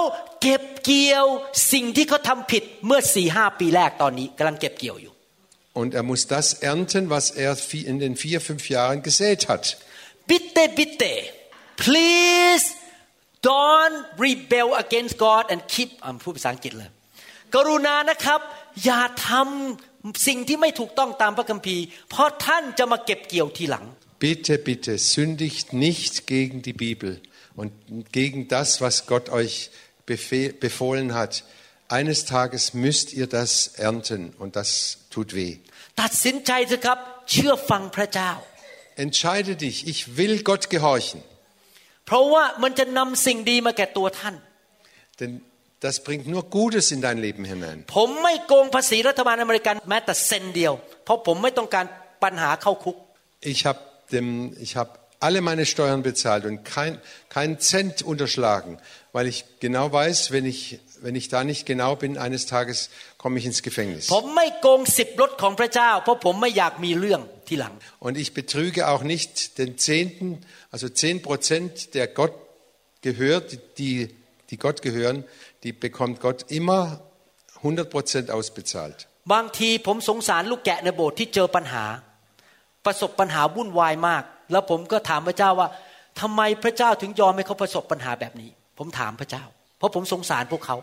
[0.43, 1.27] เก็บเกี่ยว
[1.73, 5.13] สิ่งที่เขาทำผิดเมื่อสี่ห้าปีแรกตอนนี้กำลังเก็บเกี่ยวอยู่
[5.81, 9.65] Und er muss das ernten, was er vi- in den vier, fünf Jahren gesät hat.
[10.29, 11.03] บิเตบิเต
[11.85, 12.67] please
[13.51, 16.91] don't rebel against God and keep อ่าพูดภาษาอังกฤษเลย
[17.55, 18.41] กรุณานะครับ
[18.85, 19.90] อย่าทำ
[20.27, 23.87] สิ่งที่ไม่ถูกต้องตามพระคัมภีร์ เพราะท่านจะมาเก็บเกี่ยวทีหลัง
[24.29, 27.11] Bitte, bitte, sündigt nicht gegen die Bibel
[27.61, 27.71] und
[28.19, 29.55] gegen das, was Gott euch
[30.07, 31.45] befehl, befohlen hat.
[31.89, 33.51] Eines Tages müsst ihr das
[33.89, 34.71] ernten und das
[35.11, 35.53] tut weh.
[36.03, 36.99] ตัดสินใจเถอะครับ
[37.31, 38.31] เชื่อฟังพระเจ้า
[39.05, 41.21] Entscheide dich, ich will Gott gehorchen,
[42.07, 44.35] เพราะว่ามันจะนำสิ่งดีมาแก่ตัวท่าน
[45.19, 45.31] denn
[45.81, 47.79] das bringt nur Gutes in dein Leben hinein.
[47.97, 50.73] ผมไม่โกงภาษีรัฐบาลอเมริกันแม้แต่เซนเดียว
[51.05, 51.85] เพราะผมไม่ต้องการ
[52.25, 52.97] ปัญหาเข้าคุก
[53.55, 53.81] Ich habe
[54.67, 54.89] ich hab
[55.21, 58.79] alle meine Steuern bezahlt und kein, keinen Cent unterschlagen,
[59.13, 63.39] weil ich genau weiß, wenn ich, wenn ich da nicht genau bin, eines Tages komme
[63.39, 64.05] ich ins Gefängnis.
[64.15, 67.75] ผมไม่โกงสิบรถของพระเจ้า เพราะผมไม่อยากมีเรื่องทีหลัง
[68.07, 70.27] Und ich betrüge auch nicht den Zehnten,
[70.75, 72.35] also zehn Prozent, der Gott
[73.03, 73.47] gehört,
[73.79, 73.97] die,
[74.51, 75.25] die Gott gehören,
[75.63, 76.83] die bekommt Gott immer
[77.63, 78.99] 100 Prozent ausbezahlt.
[79.33, 81.85] บางทีผมสงสารลูกแกะในโบสถ์ที่เจอปัญหา
[82.87, 84.23] ประสบปัญหาวุ่นวายมาก
[84.53, 85.69] แล้วผมก็ถามพระเจ้าว่า
[86.21, 89.45] ทำไมพระเจ้าถึงยอมให้เขาประสบปัญหาแบบนี้ ผมถามพระเจ้า
[89.79, 90.77] เพราะผมสงสารพวกเขา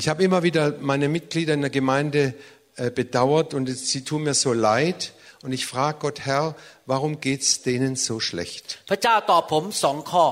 [0.00, 2.34] Ich habe immer wieder meine Mitglieder in der Gemeinde
[2.76, 5.12] äh, bedauert und es, sie tun mir so leid.
[5.42, 6.54] Und ich frage Gott, Herr,
[6.86, 8.66] warum geht's denen so schlecht?
[8.90, 10.24] พระเจ้าตอบผมสองข้อ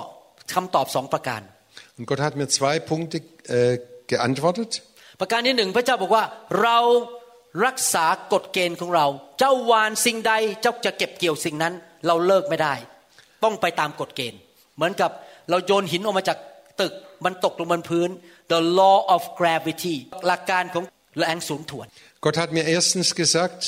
[0.55, 1.43] คำตอบสองประการ
[1.99, 3.17] Und Gott hat mir zwei Punkte
[3.57, 4.71] äh, geantwortet.
[5.21, 6.25] ประการที่หนึ่งพระเจ้าบอกว่า
[6.63, 6.79] เรา
[7.67, 9.07] รักษากฎเกณฑ์ของเรา
[9.39, 10.33] เจ้าวานสิ่งใด
[10.63, 11.75] เจ้าจะเก็บเกี่ยวสิ่งนั้น
[12.07, 12.75] เราเลิกไม่ได้
[13.45, 14.41] ต้องไปตามกฎเกณฑ์
[14.77, 15.11] เหมือนกับ
[15.51, 16.39] เราโยนหินออกมาจาก
[16.81, 16.93] ตึก
[17.25, 18.09] มันตกลงบนพื้น
[18.53, 20.85] the law of gravity หลักการของ
[21.19, 21.87] แรงสูงถ่วน
[22.25, 23.61] Gott hat mir erstens gesagt,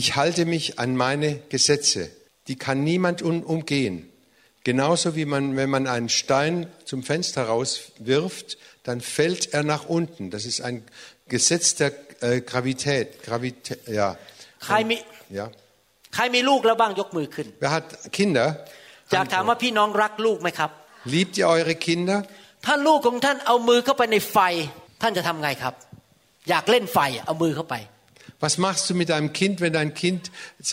[0.00, 2.00] ich halte mich an meine Gesetze.
[2.48, 3.94] Die kann niemand un umgehen.
[4.64, 10.30] Genauso wie man, wenn man einen Stein zum Fenster rauswirft, dann fällt er nach unten.
[10.30, 10.84] Das ist ein
[11.28, 13.22] Gesetz der äh, Gravität.
[13.22, 14.16] Gravität ja.
[14.66, 14.96] ใครมี
[15.38, 15.46] ja.
[16.14, 17.86] ใครมีลูกแล้วบ้างยกมือขึ้น Wer hat
[18.16, 18.48] Kinder?
[19.12, 20.70] อยากถามว่าพี่น้องรักลูกไหมครับ
[21.12, 22.18] Liebt ihr eure Kinder?
[22.66, 24.38] ถ้าลูกของท่านเอามือเข้าไปในไฟ
[25.02, 25.74] ท่านจะทำไงครับ
[26.50, 27.76] อยากเล่นไฟเอามือเข้าไป
[28.44, 30.22] Was machst du mit deinem Kind, wenn dein Kind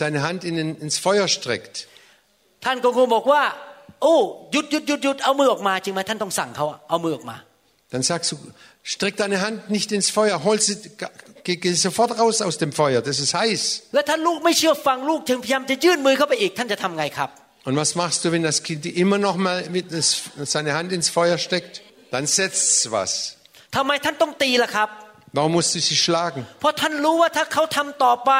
[0.00, 1.74] seine Hand in den, ins Feuer streckt?
[2.64, 3.42] ท่านก็คงบอกว่า
[4.02, 4.14] โอ้
[4.52, 7.36] หยุดหยุดหยุดหยุดเอามือออกมาจริงไหมท่านต้องสั่งเขาอะเอามือออกมา
[7.92, 8.36] Dann sagst du,
[8.82, 10.76] streck deine Hand nicht ins Feuer, hol sie,
[11.42, 13.62] geh, geh sofort raus aus dem Feuer, das ist heiß.
[13.94, 17.30] แล้วถ้าลูกไม่เชื่อฟังลูกถึงพยายามจะยื่นมือเข้าไปอีก ท่านจะทำไงครับ
[17.66, 20.08] Und was machst du, wenn das Kind immer noch mal mit das,
[20.54, 21.74] seine Hand ins Feuer steckt?
[22.14, 23.10] Dann setzt was.
[23.76, 24.88] ทำไมท่านต้องตีล่ะครับ
[25.36, 26.40] Warum musst du sie schlagen?
[26.60, 28.32] เพราะท่านรู้ว่าถ้าเขาทำต่อไป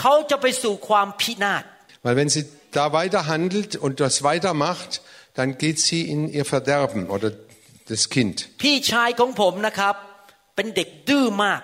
[0.00, 1.62] เขาจะไปสู่ความพินาศ
[2.04, 2.44] Weil wenn sie
[2.78, 4.90] da weiter handelt und das weitermacht,
[5.38, 7.28] dann geht sie in ihr Verderben oder
[7.90, 8.36] das Kind.
[8.62, 9.94] พี่ชายของผมนะครับ
[10.56, 11.62] เป็นเด็กดื้อมาก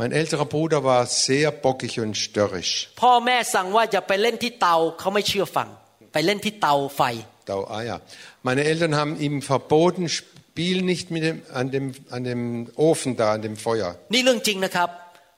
[0.00, 2.72] Mein älterer Bruder war sehr bockig und störrisch.
[3.02, 5.68] พ่อแม่สั่งว่าอย่าไปเล่นที่เตาเขาไม่เชื่อฟัง
[6.12, 7.02] ไปเล่นที่เตาไฟ
[7.48, 7.96] Da, ah ja.
[8.42, 13.26] Meine Eltern haben ihm verboten, spiel nicht mit dem, an, dem, an dem Ofen da,
[13.36, 13.90] an dem Feuer.
[14.12, 14.88] นี่เรื่องจริงนะครับ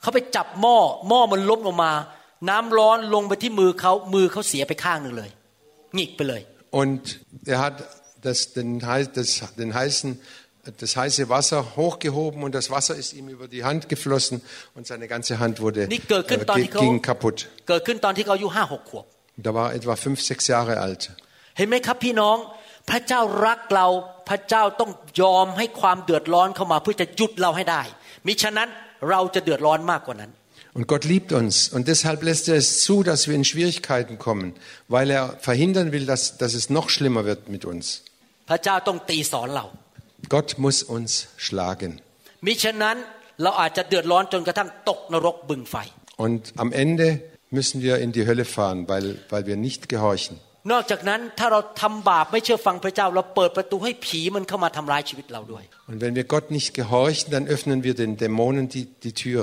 [0.00, 0.76] เขาไปจับหม้อ
[1.08, 1.92] หม้อมันล้มลงมา
[2.49, 5.29] น้ำร้อนลงไปที่มือเขามือเขาเสียไปข้างหนึ่งเลย
[5.95, 6.41] หงิกไปเลย
[6.81, 7.01] Und
[7.53, 7.75] er hat
[8.27, 9.29] das, den, hei- das,
[9.61, 10.09] den heißen,
[10.83, 14.35] das heiße Wasser hochgehoben und das Wasser ist ihm über die Hand geflossen
[14.75, 17.37] und seine ganze Hand wurde, นี่เกิดขึ้น äh, ตอน ge- ที่เขา ging kaputt.
[17.69, 19.05] เกิดขึ้นตอนที่เขาอายุห้าหกขวบ
[19.45, 21.01] Da war er etwa fünf, sechs Jahre alt.
[21.57, 22.37] เห็นไหมครับพี่น้อง
[22.89, 23.87] พระเจ้ารักเรา
[24.29, 24.91] พระเจ้าต้อง
[25.21, 27.81] ยอมให้ความเดือดร้อนเข้ามาเพื่อจะหยุดเราให้ได้
[28.25, 28.69] มิฉะนั้น
[29.09, 30.31] เราจะเดือดร้อนมากกว่านั้น
[30.74, 31.68] Und Gott liebt uns.
[31.68, 34.54] Und deshalb lässt er es zu, dass wir in Schwierigkeiten kommen,
[34.86, 38.02] weil er verhindern will, dass, dass es noch schlimmer wird mit uns.
[38.48, 39.64] พระเจ้าต้องตีสอนเรา
[40.34, 41.10] Gott muss uns
[41.46, 41.92] schlagen.
[42.46, 42.96] มิฉะนั้น
[43.42, 45.76] เราอาจจะเดือดร้อนจนกระทั่งตกนรกบึงไฟ
[46.24, 47.06] Und am Ende
[47.58, 50.34] müssen wir in die Hölle fahren, weil, weil wir nicht gehorchen.
[50.72, 59.14] นอกจากนั้นถ้าเราทำบาปไม่เชื่อฟังพระเจ้า เราเปิดประตูให้ผีมันเข้ามาทำร้ายชีวิตเราด้วย Und wenn wir Gott nicht gehorchen, dann öffnen wir den Dämonen die, die
[59.24, 59.42] Tür.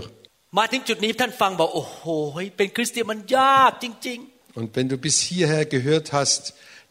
[0.57, 2.03] มาถึงจุดนี้ท่านฟังบอกโอ้โห
[2.57, 4.19] เป็นคริสเตียนมันยากจริง
[4.59, 6.43] Und wenn du bis hierher gehört hast,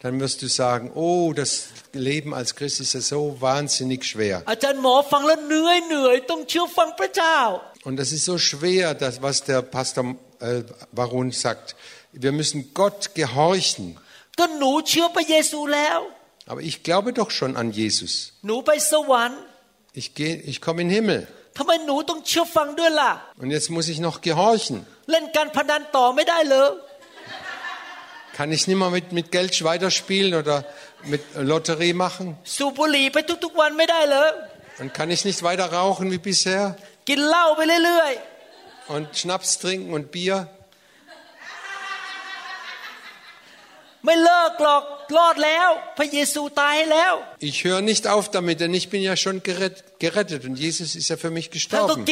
[0.03, 1.51] dann wirst du sagen, oh, das
[1.95, 4.36] Leben als Christ ist ja so wahnsinnig schwer.
[4.45, 7.38] ๆ อาจารย์หมอฟังแล้วเหนื่อยเหนื่อยต้องเชื่อฟังพระเจ้า
[7.86, 10.05] Und das ist so schwer, das, was der Pastor
[10.40, 10.62] äh,
[10.99, 11.66] Varun sagt.
[12.24, 13.86] Wir müssen Gott gehorchen.
[14.38, 15.99] ก็หนูเชื่อพระเยซูแล้ว
[16.51, 18.12] Aber ich glaube doch schon an Jesus.
[18.47, 19.40] หนูไปสวรรค์
[20.01, 21.20] Ich, gehe, ich komme in den Himmel.
[21.57, 23.11] ทำไมหนูต้องเชื่อฟังด้วยล่ะ
[23.42, 24.76] Und jetzt muss ich noch gehorchen.
[25.11, 26.70] เล่นการพนันต่อไม่ได้เลย
[28.36, 30.57] Kann ich nicht mehr mit, mit Geld weiterspielen oder
[31.12, 32.26] mit Lotterie machen?
[32.57, 34.30] สูบบุหรี่ไปทุกๆวันไม่ได้เลย
[34.80, 36.64] Und kann ich nicht weiter rauchen wie bisher?
[37.09, 38.12] กินเหล้าไปเรื่อย
[38.95, 40.38] Und Schnaps trinken und Bier?
[47.39, 51.10] Ich höre nicht auf damit, denn ich bin ja schon gerettet, gerettet und Jesus ist
[51.10, 52.06] ja für mich gestorben.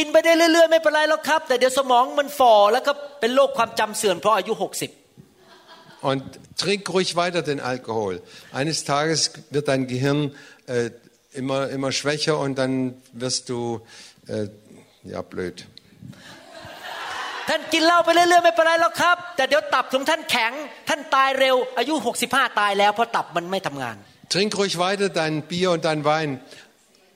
[6.02, 6.24] Und
[6.58, 8.22] trink ruhig weiter den Alkohol.
[8.52, 10.36] Eines Tages wird dein Gehirn
[10.68, 10.92] äh,
[11.34, 13.82] immer, immer schwächer und dann wirst du
[14.28, 14.48] äh,
[15.04, 15.66] ja blöd.
[17.50, 20.52] ท่านกินเหล้าไปเรื่อยๆไม่เป็นไรหรอกครับ แต่เดี๋ยวตับของท่านแข็ง
[20.89, 21.93] ท่านตายเร็ว อายุ
[22.28, 23.95] 65 ตายแล้วเพราะตับมันไม่ทำงาน
[24.34, 26.30] Trink ruhig weiter dein Bier und dein Wein.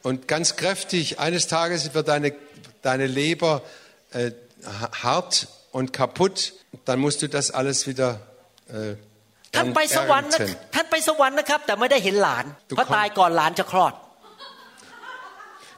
[0.07, 2.29] Und ganz kräftig, eines Tages wird deine,
[2.87, 3.53] deine Leber
[4.13, 4.31] äh,
[4.79, 5.33] ha- hart
[5.77, 6.37] und kaputt.
[6.87, 8.09] Dann musst du das alles wieder
[8.69, 8.95] äh,
[9.55, 10.73] ท่าน dann ไปสวรรค์นะ ernten.
[10.75, 13.93] ท่านไปสวรรค์นะครับ แต่ไม่ได้เห็นหลานทุกคนเพราะตายก่อนหลานจะคลอด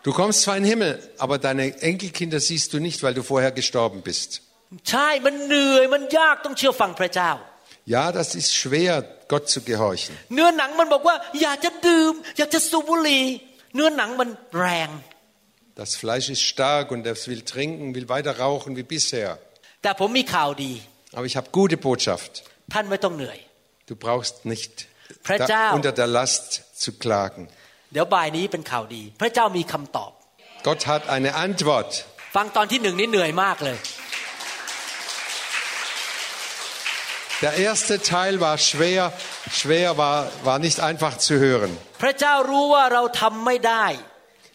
[0.06, 3.52] Du kommst zwar in den Himmel, aber deine Enkelkinder siehst du nicht, weil du vorher
[3.52, 4.30] gestorben bist.
[4.90, 7.30] ใช่มันเหนื่อยมันยากต้องเชื่อฟังพระเจ้า
[7.96, 8.94] Ja, das ist schwer,
[9.32, 10.12] Gott zu gehorchen.
[10.34, 13.24] เนื้อหนังมันบอกว่า อยากจะดื่ม อยากจะสูบบุหรี่
[13.74, 14.28] เนื้อหนังมัน
[14.58, 14.90] แรง
[15.80, 19.30] Das Fleisch ist stark und es will trinken, will weiter rauchen wie bisher.
[19.82, 20.72] แต่ผมมีข่าวดี
[21.16, 22.32] Aber ich habe gute Botschaft.
[22.74, 23.38] ท่านไม่ต้องเหนื่อย
[23.88, 24.72] Du brauchst nicht
[25.26, 26.46] พระเจ้า da, unter der Last
[26.82, 27.42] zu klagen.
[27.92, 30.10] เดี๋ยวบ่ายนี้เป็นข่าวดี พระเจ้ามีคำตอบ
[30.66, 31.90] Gott hat eine Antwort.
[32.36, 33.78] ฟังตอนที่หนึ่งนี่เหนื่อยมากเลย
[37.44, 39.12] Der erste Teil war schwer,
[39.60, 41.70] schwer war, war nicht einfach zu hören.
[42.02, 43.86] พระเจ้ารู้ว่าเราทำไม่ได้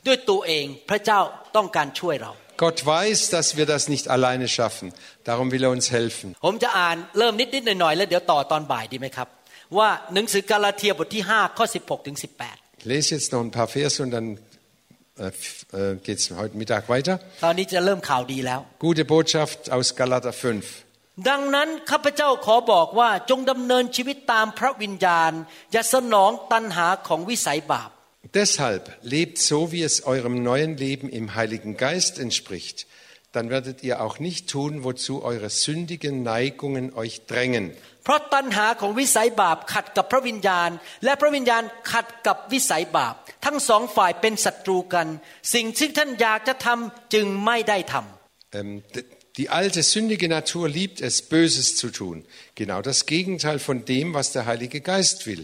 [0.08, 1.20] ด้วยตัวเองพระเจ้า
[1.56, 2.32] ต้องการช่วยเรา
[2.64, 4.88] Gott weiß, dass wir das nicht alleine schaffen.
[5.30, 6.28] Darum will er uns helfen.
[6.46, 9.28] ผมจะอ่านเริ่มนิดนิดหน่อยหน่อยๆแล้วเดี๋ยวต่อตอนบ่ายดีไหมครับ
[9.78, 14.28] ว่าหนังสือกาลาเทียบทที่ 5 ข้อ 16ถึง18 Ich lese jetzt noch ein paar Verse und dann
[15.20, 17.14] äh, f- äh, geht es heute Mittag weiter.
[17.46, 21.30] ตอนนี้จะเริ่มข่าวดีแล้ว Gute Botschaft aus Galater 5.
[21.30, 25.32] ดังนั้นข้าพเจ้าขอบอกว่าจงดำเนินชีวิตตามพระวิญญาณ
[25.72, 27.90] อย่าสนองตันหาของวิสัยบาป
[28.42, 28.84] Deshalb
[29.16, 32.78] lebt so, wie es eurem neuen Leben im Heiligen Geist entspricht.
[33.36, 37.66] Dann werdet ihr auch nicht tun, wozu eure sündigen Neigungen euch drängen.
[38.06, 40.70] เพราะตันหาของวิสัยบาปขัดกับพระวิญญาณ
[41.04, 43.16] และพระวิญญาณขัดกับวิสัยบาป
[43.46, 45.08] ทั้งสองฝ่ายเป็นศัตรูกัน
[45.54, 49.06] สิ่งที่ท่านอยากจะทำจึงไม่ได้ทำ Ähm, d-
[49.40, 52.18] die alte sündige Natur liebt es, Böses zu tun.
[52.62, 55.44] Genau das Gegenteil von dem, was der Heilige Geist will.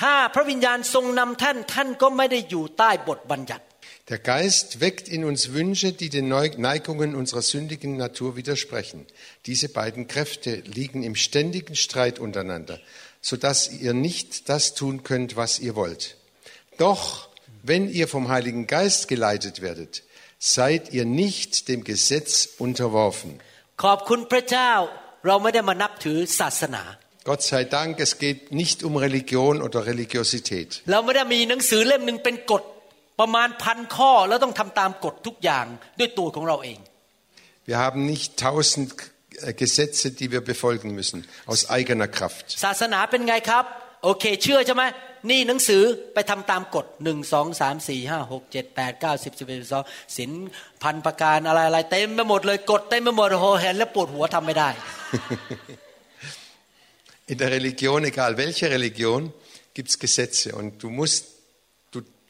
[0.00, 3.64] ถ้าพระวิญญาณทรงนำท่านท่านก็ไม่ได้อยู่ใต้บทบัญญัติ
[4.09, 9.07] der Geist weckt in uns Wünsche, die den Neigungen unserer sündigen Natur widersprechen.
[9.47, 12.79] Diese beiden Kräfte liegen im ständigen Streit untereinander,
[13.19, 16.17] sodass ihr nicht das tun könnt, was ihr wollt.
[16.77, 17.29] Doch,
[17.63, 20.03] wenn ihr vom Heiligen Geist geleitet werdet,
[20.37, 23.39] seid ihr nicht dem Gesetz unterworfen.
[27.23, 30.83] Gott sei Dank, es geht nicht um Religion oder Religiosität.
[33.17, 35.65] เราไม่ได้มีหนังสือเล่มหนึ่งเป็นกฎประมาณพันข้อแล้วต้องทำตามกฎทุกอย่าง
[35.99, 36.79] ด้วยตัวของเราเอง
[37.69, 38.87] Wir haben nicht tausend
[39.47, 41.17] äh, Gesetze, die wir befolgen müssen,
[41.51, 42.45] aus eigener Kraft.
[42.63, 43.65] ศาสนาเป็นไงครับ
[44.03, 44.83] โอเค เชื่อใช่ไหม
[45.29, 49.83] นี่หนังสือไปทำตามกฎหนึ่งสองสามสี่ห้าหกเจ็ดแปดเก้าสิบสิบเอ็ดสิบสอง
[50.17, 50.31] สิน
[50.83, 54.69] พันประการอะไรอะไรเต็มไปหมดเลยกฎเต็มไปหมดโอ้โหเห็นแล้วปวดหัวทำไม่ได้
[57.31, 59.33] In der Religion, egal welche Religion,
[59.73, 61.23] gibt es Gesetze und du musst,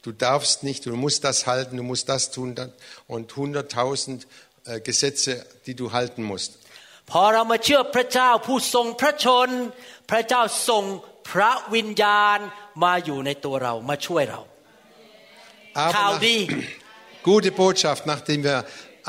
[0.05, 2.73] du, du darfst nicht, du musst das halten, du musst das tun dann-
[3.07, 4.27] und hunderttausend
[4.65, 6.51] äh, Gesetze, die du halten musst.
[7.11, 9.49] พอเรามาเชื่อพระเจ้าผู้ทรงพระชน
[10.09, 10.83] พระเจ้าทรง
[11.29, 12.39] พระวิญญาณ
[12.83, 14.41] มาอยู่ในตัวเรามาช่วยเรา
[15.83, 16.37] Aber ข่าว nach, ดี
[17.29, 18.57] gute Botschaft, nachdem wir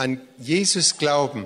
[0.02, 0.10] an
[0.52, 1.40] Jesus glauben,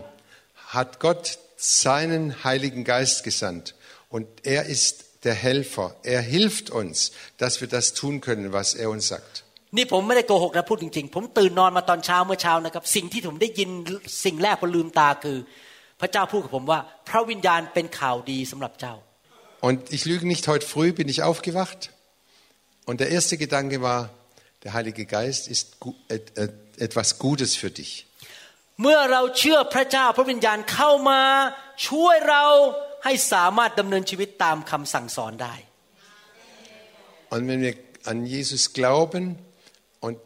[0.77, 3.75] hat Gott seinen Heiligen Geist gesandt
[4.15, 4.95] und er ist
[5.27, 5.89] der Helfer.
[6.15, 6.97] Er hilft uns,
[7.43, 9.35] dass wir das tun können, was er uns sagt.
[9.77, 13.71] นี่ผมไม่ได้โกหกนะพูดจริงๆ ผมตื่นนอนมาตอนเช้าเมื่อเช้านะครับ สิ่งที่ผมได้ยิน
[14.25, 15.39] สิ่งแรกพอลืมตาคือ
[16.01, 18.95] พระเจ้าพูดกับผมว่า พระวิญญาณเป็นข่าวดีสำหรับเจ้า
[19.69, 21.81] Und ich lüge nicht, heute früh bin ich aufgewacht
[22.89, 24.01] und der erste Gedanke war,
[24.65, 26.55] der Heilige Geist ist gu- et- et-
[26.87, 27.91] etwas Gutes für dich.
[28.83, 31.23] เมื่อเราเชื่อพระเจ้าพระวิญญาณเข้ามา
[31.89, 32.45] ช่วยเรา
[33.05, 35.55] ให้สามารถดำเนินชีวิตตามคำสั่งสอนได้
[37.35, 37.75] Und wenn wir
[38.11, 39.25] an Jesus glauben
[40.07, 40.19] und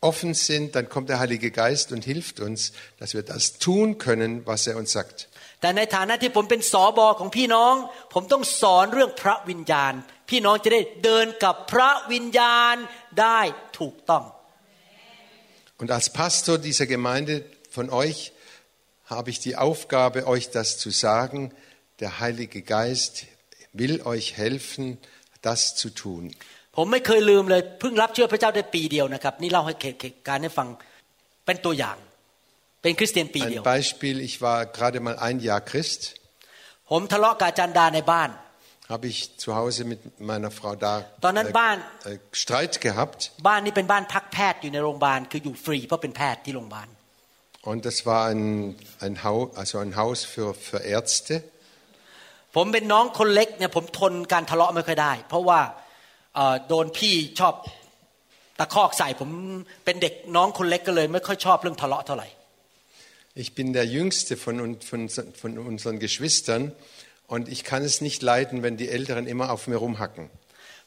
[0.00, 4.46] offen sind, dann kommt der Heilige Geist und hilft uns, dass wir das tun können,
[4.46, 5.18] was er uns sagt.
[5.60, 7.74] แต่ในฐานะที่ผมเป็นสอบอของพี่น้อง
[8.14, 9.92] ผมต้องสอนเรื่องพระวิญญาณ
[10.30, 12.76] พี่น้องจะได้เดินกับพระวิญญาณ
[13.20, 13.40] ได้
[13.78, 14.24] ถูกต้อง
[15.80, 17.34] Und als Pastor dieser Gemeinde
[17.76, 18.18] von euch
[19.14, 21.52] habe ich die Aufgabe, euch das zu sagen.
[22.02, 23.12] Der Heilige Geist
[23.80, 24.84] will euch helfen,
[25.42, 26.22] das zu tun.
[26.76, 29.98] ผมไม่เคยลืมเลยเพิ่งรับเชื่อพระเจ้าได้ปีเดียวนะครับ นี่เล่าให้เหตุ
[30.28, 30.68] การณ์ให้ฟัง
[31.46, 31.96] เป็นตัวอย่าง
[32.82, 36.00] เป็นคริสเตียนปีเดียว Ein Beispiel, ich war gerade mal ein Jahr Christ,
[36.90, 38.30] ผมทะเลาะกับอาจารย์ดาในบ้าน
[38.94, 40.00] habe ich zu Hause mit
[40.30, 40.92] meiner Frau da
[41.24, 41.76] Dann ein Bahn.
[42.10, 43.20] äh, Streit gehabt.
[43.48, 46.88] บ้านนี้เป็นบ้านพักแพทย์อยู่ในโรงพยาบาลคืออยู่ฟรีเพราะเป็นแพทย์ที่โรงพยาบาล
[47.72, 51.34] Und das war ein, ein, Haus, also ein Haus für, für Ärzte.
[52.55, 55.59] ผมเป็นน้องคนเล็กเนี่ยผมทนการทะเลาะไม่ค่อยได้ เพราะว่า
[56.35, 57.53] เอ่อโดนพี่ชอบ
[58.59, 59.29] ตะคอกใส่ผม
[59.85, 62.27] เป็นเด็กน้องคนเล็กก็เลยไม่ค่อยชอบเรื่องทะเลาะเท่าไหร่
[63.43, 65.01] Ich bin der jüngste von, un- von,
[65.41, 66.63] von unseren Geschwistern
[67.33, 70.25] und ich kann es nicht leiden, wenn die Älteren immer auf mir rumhacken.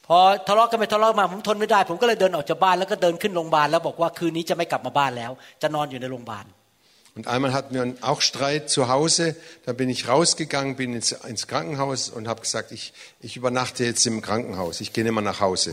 [0.07, 5.31] พอทะเลาะกันไปทะเลาะกันมาผมทนไม่ได้ ผมก็เลยเดินออกจากบ้านแล้วก็เดินขึ้นโรงพยาบาลแล้วบอกว่าคืนนี้จะไม่กลับมาบ้านแล้ว
[5.63, 6.45] จะนอนอยู่ในโรงพยาบาล
[7.15, 9.37] Und einmal hatten wir auch Streit zu Hause.
[9.67, 14.07] Da bin ich rausgegangen, bin ins, ins Krankenhaus und habe gesagt, ich, ich übernachte jetzt
[14.07, 14.81] im Krankenhaus.
[14.81, 15.73] Ich gehe nicht mehr nach Hause.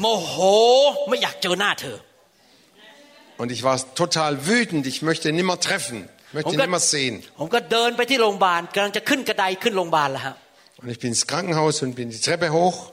[3.38, 4.86] Und ich war total wütend.
[4.86, 6.10] Ich möchte ihn nicht mehr treffen.
[6.28, 7.24] Ich möchte ihn nicht mehr sehen.
[10.82, 12.92] Und ich bin ins Krankenhaus und bin die Treppe hoch.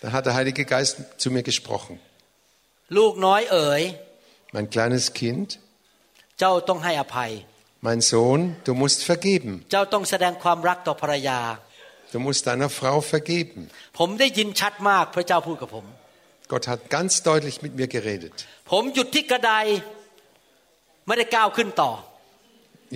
[0.00, 1.98] Dann hat der Heilige Geist zu mir gesprochen.
[4.52, 5.58] Mein kleines Kind.
[6.39, 7.31] เจ้าต้องให้อภัย
[7.87, 9.51] mein Sohn, du musst vergeben.
[9.71, 11.39] เจ้าต้องแสดงความรักต่อภรรยา
[12.13, 13.61] Du musst deiner Frau vergeben.
[13.99, 15.85] ผมได้ยินชัดมากพระเจ้าพูดกับผม
[16.51, 18.35] Gott hat ganz deutlich mit mir geredet.
[18.71, 19.53] ผมหยุดที่กระได
[21.07, 21.91] ไม่ได้ก้าวขึ้นต่อ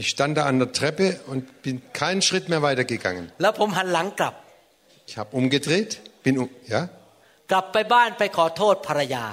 [0.01, 3.26] Ich stand da an der Treppe und bin keinen Schritt mehr weitergegangen.
[3.41, 4.34] แล้วผมหันหลังกลับ
[5.10, 5.91] Ich habe umgedreht,
[6.26, 6.82] bin um, ja,
[7.51, 9.26] กลับไปบ้านไปขอโทษภรรยา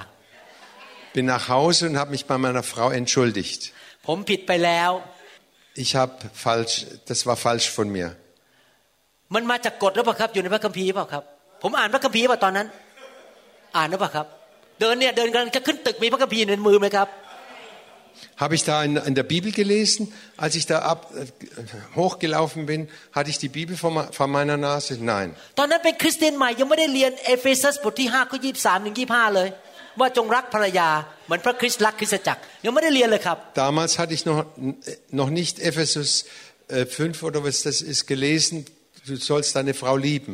[1.15, 3.61] bin nach Hause und habe mich bei meiner Frau entschuldigt.
[4.07, 4.91] ผมผิดไปแล้ว
[5.83, 6.13] Ich habe
[6.45, 6.75] falsch,
[7.09, 8.09] das war falsch von mir.
[9.35, 11.23] มันมาจากกฎหรือเปล่าครับ อยู่ในพระคัมภีร์หรือเปล่าครับ
[11.63, 12.67] ผมอ่านพระคัมภีร์ป่ะตอนนั้น
[13.77, 14.27] อ่านหรือเปล่าครับ
[14.79, 17.09] เดินเนี่ยเดินกำลังจะขึ้นตึกมีพระคัมภีร์ในมือไหมครับ
[18.43, 20.01] Habe ich da in, in der Bibel gelesen?
[20.37, 21.25] Als ich da ab, äh,
[21.99, 22.81] hochgelaufen bin,
[23.17, 24.93] hatte ich die Bibel vor, me- vor meiner Nase?
[25.01, 25.35] Nein.
[29.99, 30.89] ตอนนั้นเป็นคริสเตียนใหม่ยังไม่ได้เรียนเอเฟซัสบทที่5ข้อ23ถึง25 เลย ว่าจงรักภรรยา
[31.25, 34.39] เหมือนพระคริสต์รักคริสตจักรยังไม่ได้เรียนเลยครับ Damals hatte ich noch,
[35.21, 36.09] noch nicht Ephesus
[36.77, 38.55] äh, 5 oder was das ist gelesen.
[39.09, 40.33] Du sollst deine Frau lieben.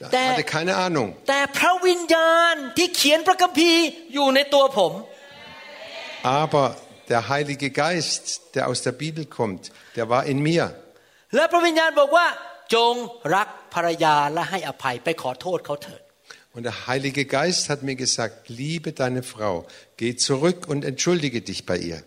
[0.00, 1.08] Ich Der- hatte keine Ahnung.
[1.28, 3.82] แต่พระวิญญาณที่เขียนพระคัมภีร์
[4.14, 4.92] อยู่ในตัวผม
[6.40, 6.66] Aber
[7.12, 8.22] der Heilige Geist,
[8.54, 9.62] der aus der Bibel kommt,
[9.96, 10.64] der war in mir.
[11.36, 12.26] และพระวิญญาณบอกว่า
[12.74, 12.94] จง
[13.34, 16.02] รักภรรยาและให้อภัยไปขอโทษเขาเถิด
[16.56, 19.54] Und der Heilige Geist hat mir gesagt, liebe deine Frau,
[19.96, 22.00] geh zurück und entschuldige dich bei ihr.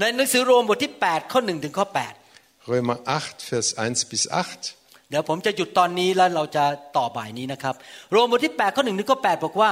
[0.00, 1.86] ในหนังสือโรมบทที่ 8 ข้อ1ถึงข้อ
[2.72, 4.60] Römer 8, Vers 1 bis 8.
[4.78, 6.64] 8 เดี๋ยวผมจะหยุดตอนนี้แล้วเราจะ
[6.96, 7.74] ต่อบ่ายนี้นะครับ
[8.12, 9.70] โรมบทที่ 8 ข้อ1ถึงข้อ 8 บอกว่า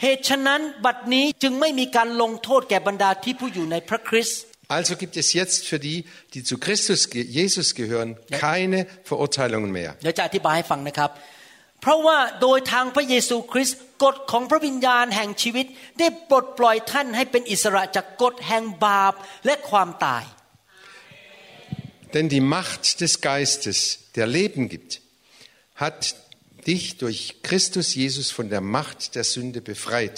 [0.00, 4.40] เหตุฉะนั้นบัดนี้จึงไม่มีการลงโทษแก่บรรดาที่ผู้อยู่ในพระคริสต์
[4.78, 5.98] Also gibt es jetzt für die,
[6.34, 8.08] die zu Christus, ge- Jesus gehören,
[8.44, 8.78] keine
[9.10, 9.90] Verurteilungen mehr.
[10.02, 11.10] เดี๋ยวจะอธิบายให้ฟังนะครับ
[11.81, 15.65] เพราะว่าโดยทางพระเยซูคริสต์กฎของพระวิญญาณแห่งชีวิต
[15.99, 19.13] ได้ปลดปล่อยท่านให้เป็นอิสระจากกฎแห่งบาป
[19.45, 20.25] และความตาย
[22.13, 23.77] Denn die Macht des Geistes,
[24.17, 24.99] der Leben gibt,
[25.75, 26.15] hat
[26.67, 30.17] dich durch Christus Jesus von der Macht der Sünde befreit,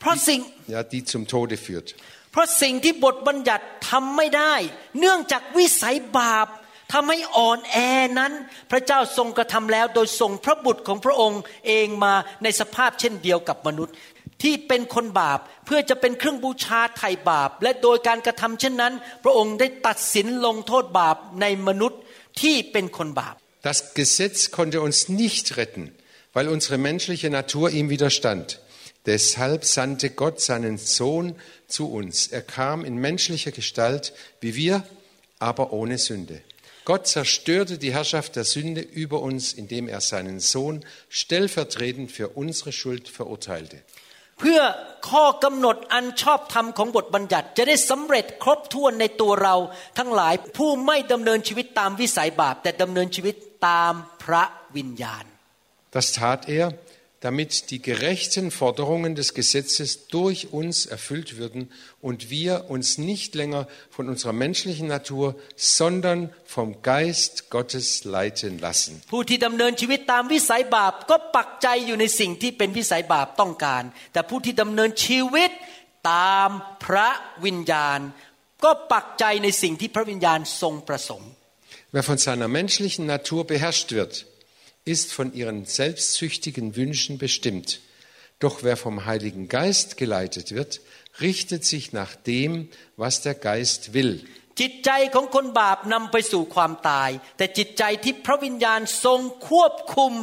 [0.00, 0.40] เพราะสิ่ง
[0.74, 1.88] ja, die zum Tode führt.
[2.32, 4.54] เพราะสิ่งที่บทบัญญัติทำไม่ได้
[4.98, 6.48] เนื่องจากวิสัยบาป
[6.93, 7.77] ทำให้อ่อนแอ
[8.19, 8.33] นั้น
[8.71, 12.13] พระเจ้าทรงกระทำแล้ว โดยส่งพระบุตรของพระองค์เองมา
[12.43, 13.95] ในสภาพเช่นเดียวกับมนุษย์
[14.41, 21.99] ที่เป็นคนบาปเพื่อจะเป็นเครื่องบูชาไถ่บาป และโดยการกระทำเช่นนั้น พระองค์ได้ตัดสินลงโทษบาปในมนุษย์
[22.41, 23.35] ที่เป็นคนบาป
[23.69, 25.83] Das Gesetz konnte uns nicht retten,
[26.33, 28.59] weil unsere menschliche Natur ihm widerstand.
[29.05, 31.35] Deshalb sandte Gott seinen Sohn
[31.67, 32.27] zu uns.
[32.27, 34.83] Er kam in menschlicher Gestalt wie wir,
[35.39, 36.41] aber ohne Sünde.
[36.85, 42.71] Gott zerstörte die Herrschaft der Sünde über uns, indem er seinen Sohn stellvertretend für unsere
[42.71, 43.77] Schuld verurteilte.
[44.39, 44.61] เพื่อ
[45.09, 49.55] ข้อกำหนดอันชอบธรรมของบทบัญญัติ จะได้สำเร็จครบถ้วนในตัวเรา
[49.97, 53.35] ทั้งหลายผู้ไม่ดำเนินชีวิตตามวิสัยบาป แต่ดำเนินชีวิต
[53.67, 54.43] ตามพระ
[54.75, 55.25] วิญญาณ
[55.95, 56.67] Das tat er,
[57.26, 63.66] damit die gerechten Forderungen des Gesetzes durch uns erfüllt würden und wir uns nicht länger
[63.90, 69.02] von unserer menschlichen Natur, sondern vom Geist Gottes leiten lassen.
[81.90, 84.26] Wer von seiner menschlichen Natur beherrscht wird,
[84.85, 87.81] ist von ihren selbstsüchtigen Wünschen bestimmt.
[88.39, 90.81] Doch wer vom Heiligen Geist geleitet wird,
[91.19, 94.25] richtet sich nach dem, was der Geist will.
[94.59, 99.19] จิตใจของคนบาปนำไปสู่ความตาย แต่จิตใจที่พระวิญญาณทรง
[99.49, 100.13] ควบคุม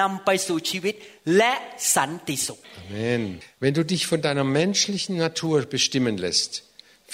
[0.00, 0.94] นำไปสู่ชีวิต
[1.36, 1.52] และ
[1.96, 3.22] สันติสุข Amen.
[3.62, 6.50] Wenn du dich von deiner menschlichen Natur bestimmen lässt,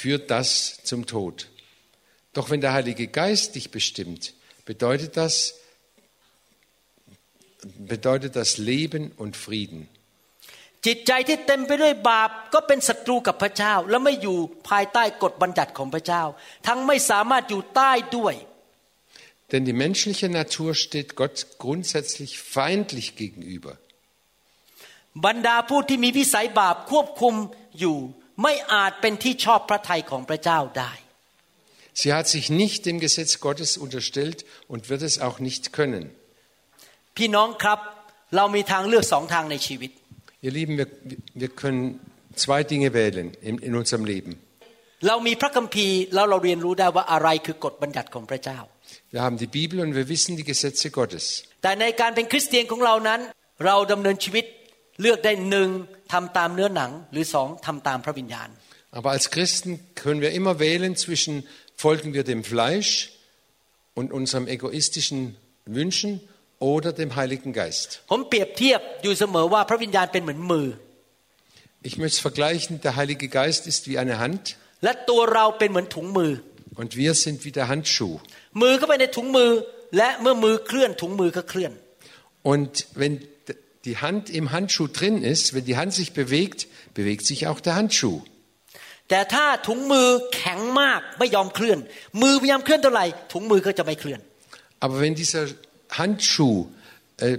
[0.00, 0.48] führt das
[0.88, 1.36] zum Tod.
[2.36, 4.22] Doch wenn der Heilige Geist dich bestimmt,
[4.70, 5.34] bedeutet das,
[7.92, 9.80] bedeutet das Leben und Frieden.
[10.86, 14.38] จิตใจที่เต็มไปด้วยบาปก็เป็นศัตรูกับพระเจ้า และไม่อยู่
[14.68, 16.22] ภายใต้กฎบัญญัติของพระเจ้า
[16.66, 18.34] ทั้งไม่สามารถอยู่ใต้ด้วย
[19.52, 23.72] Denn die menschliche Natur steht Gott grundsätzlich feindlich gegenüber.
[25.26, 27.34] บรรดาผู้ที่มีวิสัยบาปควบคุม
[27.78, 27.96] อยู่
[28.42, 30.92] ไม่อาจเป็นที่ชอบพระทัยของพระเจ้าได้
[32.00, 34.38] Sie hat sich nicht dem Gesetz Gottes unterstellt
[34.72, 36.04] und wird es auch nicht können.
[37.16, 37.78] พี่น้องครับ
[38.36, 39.90] เรามีทางเลือกสองทางในชีวิต
[40.46, 40.88] Ihr Lieben, wir,
[41.42, 41.82] wir können
[42.42, 44.32] zwei Dinge wählen in, in unserem Leben.
[45.06, 48.58] เรามีพระคัมภีร์แล้วเราเรียนรู้ได้ว่าอะไรคือกฎบัญญัติของพระเจ้า
[49.14, 51.24] Wir haben die Bibel und wir wissen die Gesetze Gottes.
[51.62, 53.20] แต่ในการเป็นคริสเตียนของเรานั้น
[53.64, 54.44] เราดำเนินชีวิต
[55.00, 55.68] เลือกได้หนึ่ง
[56.12, 58.48] ทำตามเนื้อหนัง หรือสองทำตามพระวิญญาณ
[58.98, 59.70] Aber als Christen
[60.02, 61.34] können wir immer wählen zwischen
[61.84, 62.90] folgen wir dem Fleisch
[63.98, 65.18] und unserem egoistischen
[65.78, 66.10] Wünschen
[66.72, 67.88] oder dem Heiligen Geist.
[68.10, 70.66] ผมเปรียบเทียบอยู่เสมอว่าพระวิญญาณเป็นเหมือนมือ
[71.88, 74.44] Ich möchte es vergleichen, der Heilige Geist ist wie eine Hand
[74.84, 76.32] และตัวเราเป็นเหมือนถุงมือ
[76.80, 78.14] und wir sind wie der Handschuh.
[78.62, 79.50] มือก็ไปในถุงมือ
[79.96, 81.72] และเมื่อมือเคลื่อนถุงมือก็เคลื่อน
[82.52, 83.14] Und wenn
[83.88, 86.60] die Hand im Handschuh drin ist, wenn die Hand sich bewegt,
[86.98, 88.18] bewegt sich auch der Handschuh.
[89.10, 91.78] แต่ถ้าถุงมือแข็งมากไม่ยอมเคลื่อน
[92.22, 94.20] มือพยายามเคลื่อนเท่าไหร่ถุงมือก็จะไม่เคลื่อน
[94.84, 95.44] Aber wenn dieser
[95.90, 96.66] Handschuh
[97.18, 97.38] äh,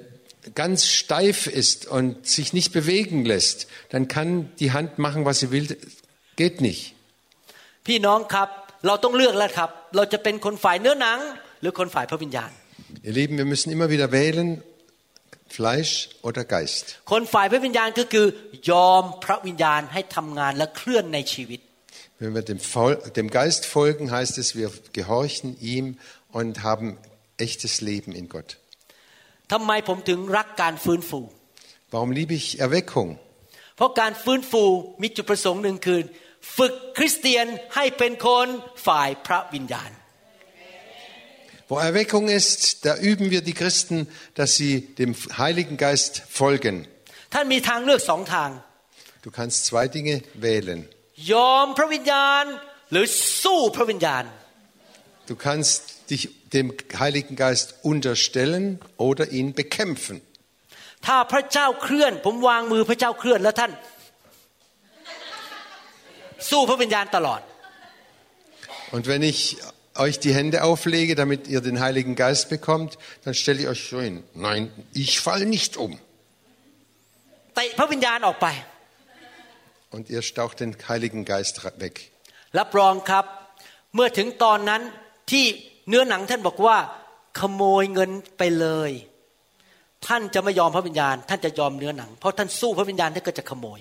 [0.55, 5.51] ganz steif ist und sich nicht bewegen lässt, dann kann die Hand machen, was sie
[5.51, 5.77] will.
[6.35, 6.93] Geht nicht.
[7.87, 8.49] พี่น้องครับ
[8.87, 11.19] เราต้องเลือกแล้วครับ เราจะเป็นคนฝ่ายเนื้อหนัง
[11.61, 12.51] หรือคนฝ่ายพระวิญญาณ
[13.07, 14.47] Ihr Lieben, wir müssen immer wieder wählen,
[15.57, 15.93] Fleisch
[16.27, 16.85] oder Geist.
[17.11, 18.25] คนฝ่ายพระวิญญาณก็คือ
[18.71, 21.59] ยอมพระวิญญาณให้ทำงานและเคลื่อนในชีวิต
[22.19, 25.85] Wenn wir dem, Vol dem Geist folgen, heißt es, wir gehorchen ihm
[26.39, 26.87] und haben
[27.45, 28.49] echtes Leben in Gott.
[29.51, 31.19] ทำไมผมถึงรักการฟื้นฟู
[31.93, 33.09] Warum liebe ich Erweckung?
[33.75, 34.63] เพราะการฟื้นฟู
[35.01, 35.99] มีจุดประสงค์หนึ่งคือ
[36.57, 37.45] ฝึกคริสเตียน
[37.75, 38.47] ให้เป็นคน
[38.87, 39.91] ฝ่ายพระวิญญาณ
[41.69, 46.75] Wo Erweckung ist, da üben wir die Christen, dass sie dem Heiligen Geist folgen.
[47.33, 48.49] ท่านมีทางเลือกสองทาง
[49.25, 50.15] Du kannst zwei Dinge
[50.47, 50.79] wählen.
[51.33, 52.43] ยอมพระวิญญาณ
[52.91, 53.05] หรือ
[53.43, 54.23] สู้พระวิญญาณ
[55.29, 55.79] Du kannst
[56.11, 60.21] dich dem Heiligen Geist unterstellen oder ihn bekämpfen.
[61.05, 63.71] ถ้าพระเจ้าเคลื่อน ผมวางมือพระเจ้าเคลื่อนแล้วท่าน
[66.49, 67.41] สู้พระวิญญาณตลอด
[68.95, 69.57] Und wenn ich
[70.05, 73.99] euch die Hände auflege, damit ihr den Heiligen Geist bekommt, dann stelle ich euch so
[73.99, 74.23] hin.
[74.33, 75.91] Nein, ich fall nicht um.
[77.55, 78.47] เตะพระวิญญาณออกไป
[79.95, 81.95] Und ihr staucht den Heiligen Geist weg.
[82.59, 83.25] รับรองครับ
[83.95, 84.81] เมื่อถึงตอนนั้น
[85.31, 85.45] ที่
[85.88, 86.76] เนื้อหนังท่านบอกว่า
[87.40, 88.90] ขโมยเงินไปเลย
[90.06, 93.80] ท่านจะไม่ยอมพระวิญญาณ ท่านจะยอมเนื้อหนัง เพราะท่านสู้พระวิญญาณท่านก็จะขโมย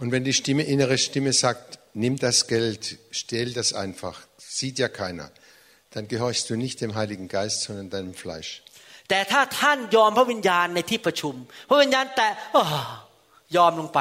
[0.00, 4.88] Und wenn die Stimme, innere Stimme sagt, nimm das Geld, stell das einfach, sieht ja
[4.88, 5.28] keiner,
[5.90, 8.62] dann gehorchst du nicht dem Heiligen Geist, sondern deinem Fleisch.
[9.08, 11.34] แต่ถ้าท่านยอมพระวิญญาณในที่ประชุม
[11.68, 12.64] พระวิญญาณแต่อ้อ
[13.56, 14.00] ยอมลงไป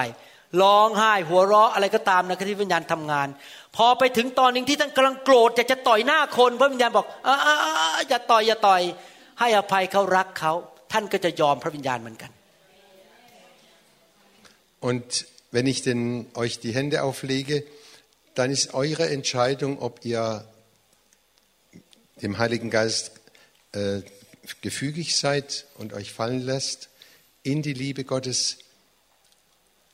[0.61, 3.27] ร้องไห้หัวเราะอะไรก็ตามนะที่วิญญาณทำงาน
[3.76, 8.82] พอไปถึงตอนหนึ่งที่ท่านกำลังโกรธอยากจะต่อยหน้าคน พระวิญญาณบอกอ่าๆๆอย่าต่อยอย่าต่อย
[9.40, 10.52] ให้อภัยเขารักเขา
[10.92, 12.30] ท่านก็จะยอมพระวิญญาณเหมือนกัน
[14.82, 17.62] Und wenn ich denn, euch die Hände auflege,
[18.34, 20.44] dann ist eure Entscheidung, ob ihr
[22.20, 23.12] dem Heiligen Geist
[23.72, 24.00] äh,
[24.60, 26.88] gefügig seid und euch fallen lässt
[27.42, 28.58] in die Liebe Gottes.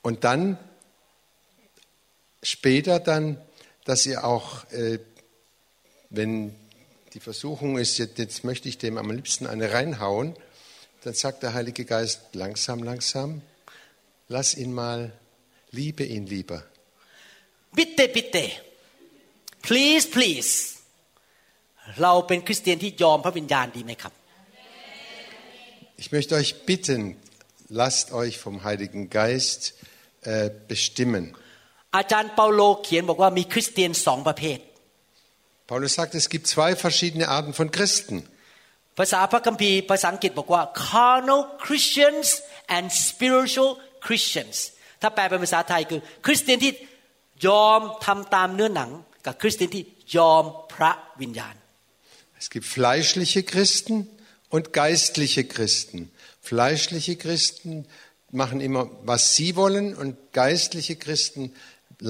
[0.02, 0.58] Und dann,
[2.42, 3.38] später dann,
[3.84, 4.98] dass ihr auch, äh,
[6.10, 6.54] wenn
[7.14, 10.34] die Versuchung ist, jetzt, jetzt möchte ich dem am liebsten eine reinhauen,
[11.04, 13.42] dann sagt der Heilige Geist langsam, langsam,
[14.28, 15.12] lass ihn mal,
[15.70, 16.62] liebe ihn lieber.
[17.76, 18.36] บิเตบิเต
[19.66, 20.52] please please
[22.02, 24.12] เราเป็นคริสเตียนที่ยอมพระวิญญาณดีไหมครับ
[26.02, 27.16] Ich möchte euch bitten,
[27.68, 29.74] lasst euch vom Heiligen Geist
[30.22, 31.24] äh, bestimmen.
[31.96, 34.58] อาจารย์เปาโลเขียนบอกว่ามีคริสเตียนสองประเภท
[35.70, 38.16] Paulus sagt, es gibt zwei verschiedene Arten von Christen.
[38.98, 42.28] ภาษาพระคัมภีร์ภาษาอังกฤษบอกว่า carnal Christians
[42.76, 43.70] and spiritual
[44.06, 44.56] Christians
[45.02, 46.72] ถ้าแปลเป็นภาษาไทยคือ คริสเตียนที่
[47.46, 48.90] ยอมทำตามเนื้อหนัง
[49.26, 49.84] กับคริสเตียนที่
[50.16, 51.54] ยอมพระวิญญาณ
[52.42, 53.94] Es gibt fleischliche Christen
[54.54, 55.98] und geistliche Christen.
[56.50, 57.72] Fleischliche Christen
[58.30, 61.42] machen immer, was sie wollen und geistliche Christen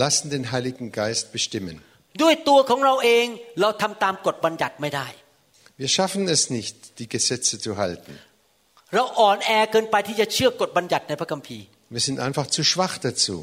[0.02, 1.76] lassen den Heiligen Geist bestimmen.
[2.22, 3.26] ด้วยตัวของเราเอง
[3.60, 5.08] เราทำตามกฎบัญญัติไม่ได้
[5.82, 8.12] Wir schaffen es nicht, die Gesetze zu halten.
[8.94, 13.36] เราอ่อนแอเกินไปที่จะเชื่อกฎบัญญัติในพระคัมภีร์ Wir sind einfach zu schwach dazu.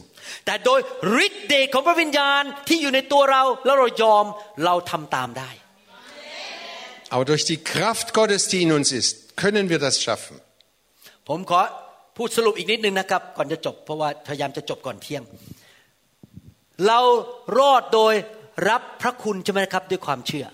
[0.45, 0.79] แต่โดย
[1.25, 4.25] ฤทธิ์เดชของพระวิญญาณที่อยู่ในตัวเราแล้วเรายอม
[4.65, 5.49] เราทำตามได้
[7.13, 9.13] Aber durch die Kraft Gottes, die in uns ist,
[9.43, 10.35] können wir das schaffen.
[11.29, 11.61] ผมขอ
[12.17, 15.23] พูดสรุปอีกนิดนึงนะครับ ก่อนจะจบ เพราะว่าพยายามจะจบก่อนเที่ยง
[16.87, 16.99] เรา
[17.57, 18.13] รอดโดย
[18.69, 20.47] รับพระคุณใช่ไหมครับด้วยความเชื่อ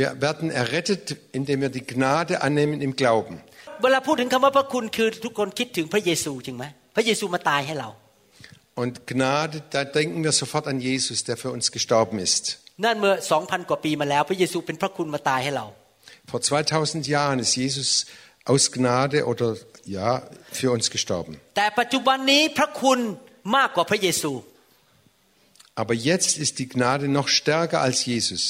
[0.00, 1.04] Wir werden errettet,
[1.38, 3.36] indem wir die Gnade annehmen im Glauben.
[3.82, 6.64] เวลาพูดถึงคำว่าพระคุณคือทุกคนคิดถึงพระเยซูจริงไหม
[6.96, 7.90] พระเยซูมาตายให้เรา
[8.82, 12.44] Und Gnade, da denken wir sofort an Jesus, der für uns gestorben ist.
[12.84, 15.66] นั่นเมื่อสองพันกว่าปีมาแล้ว พระเยซูเป็นพระคุณมาตายให้เรา
[16.30, 17.88] Vor 2000 Jahren ist Jesus
[18.50, 19.48] aus Gnade oder
[19.96, 20.10] ja
[20.58, 21.32] für uns gestorben.
[21.56, 22.98] แต่ปัจจุบันนี้พระคุณ
[23.56, 24.32] มากกว่าพระเยซู
[25.82, 28.42] Aber jetzt ist die Gnade noch stärker als Jesus.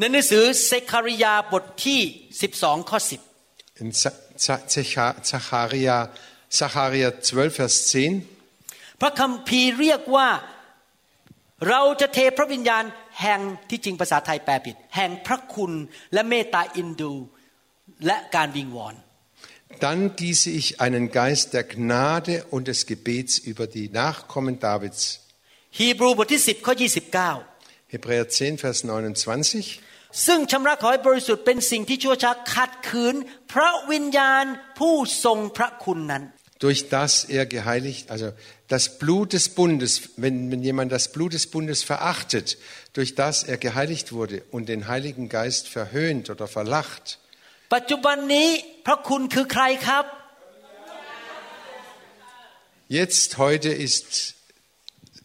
[0.00, 2.00] ในหนังสือเซคาริยาบทที่
[2.46, 2.98] 12 ข้อ
[3.82, 5.96] In Za- Za- Zecha- Zacharia,
[6.58, 8.12] Zacharia 12, Vers 10
[8.52, 10.28] 10 พระคัมภีร์เรียกว่า
[11.68, 12.84] เราจะเทพระวิญญาณ
[13.22, 15.72] แห่งที่จริงภาษาไทยแปลผิด แห่งพระคุณ
[16.12, 17.12] และเมตตาอินดู
[18.06, 18.96] และการวิงวอน
[19.86, 25.00] Dann gieße ich einen Geist der Gnade und des Gebets über die Nachkommen Davids.
[25.78, 26.74] ฮีบรูบทที่ 10 ข้อ
[27.32, 29.80] 29 Hebräer 10, Vers 29.
[30.26, 33.14] ซึ่งชำระขอให้บริสุทธิ์เป็นสิ่งที่ชั่วช้าขัดขืน
[33.52, 34.44] พระวิญญาณ
[34.78, 34.94] ผู้
[35.24, 36.24] ทรงพระคุณนั้น
[36.58, 38.32] durch das er geheiligt, also
[38.68, 42.56] das Blut des Bundes, wenn, wenn jemand das Blut des Bundes verachtet,
[42.94, 47.18] durch das er geheiligt wurde und den Heiligen Geist verhöhnt oder verlacht,
[47.74, 48.48] ปัจจุบันนี้
[48.86, 50.04] พระคุณคือใครครับ
[52.98, 54.34] jetzt heute ist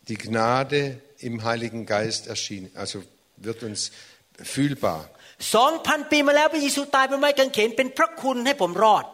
[0.09, 0.79] die Gnade
[1.19, 3.03] im Heiligen Geist erschienen, also
[3.37, 3.91] wird uns
[4.53, 5.01] fühlbar.
[5.55, 9.05] สองพันปีมาแล้วพระเยซูตายบนไม้กางเขนเป็นพระคุณให้ผมรอด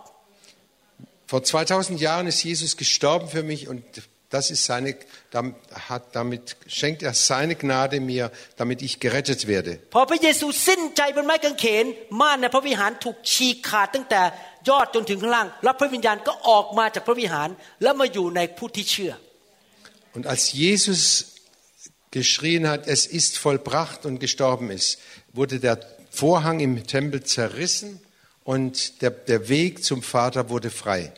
[1.32, 3.84] Vor 2000 Jahren ist Jesus gestorben für mich und
[4.30, 4.96] das ist seine,
[5.32, 5.56] dam-
[5.90, 9.80] hat, damit schenkt er seine Gnade mir, damit ich gerettet werde.
[20.15, 21.33] Und als Jesus
[22.11, 24.99] geschrien hat, es ist vollbracht und gestorben ist,
[25.33, 28.01] wurde der Vorhang im Tempel zerrissen
[28.45, 31.13] und der, der Weg zum Vater wurde frei.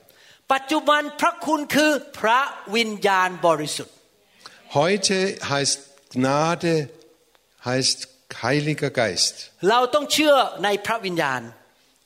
[4.72, 5.80] Heute heißt
[6.10, 6.88] Gnade
[7.64, 8.08] heißt
[8.42, 9.52] Heiliger Geist.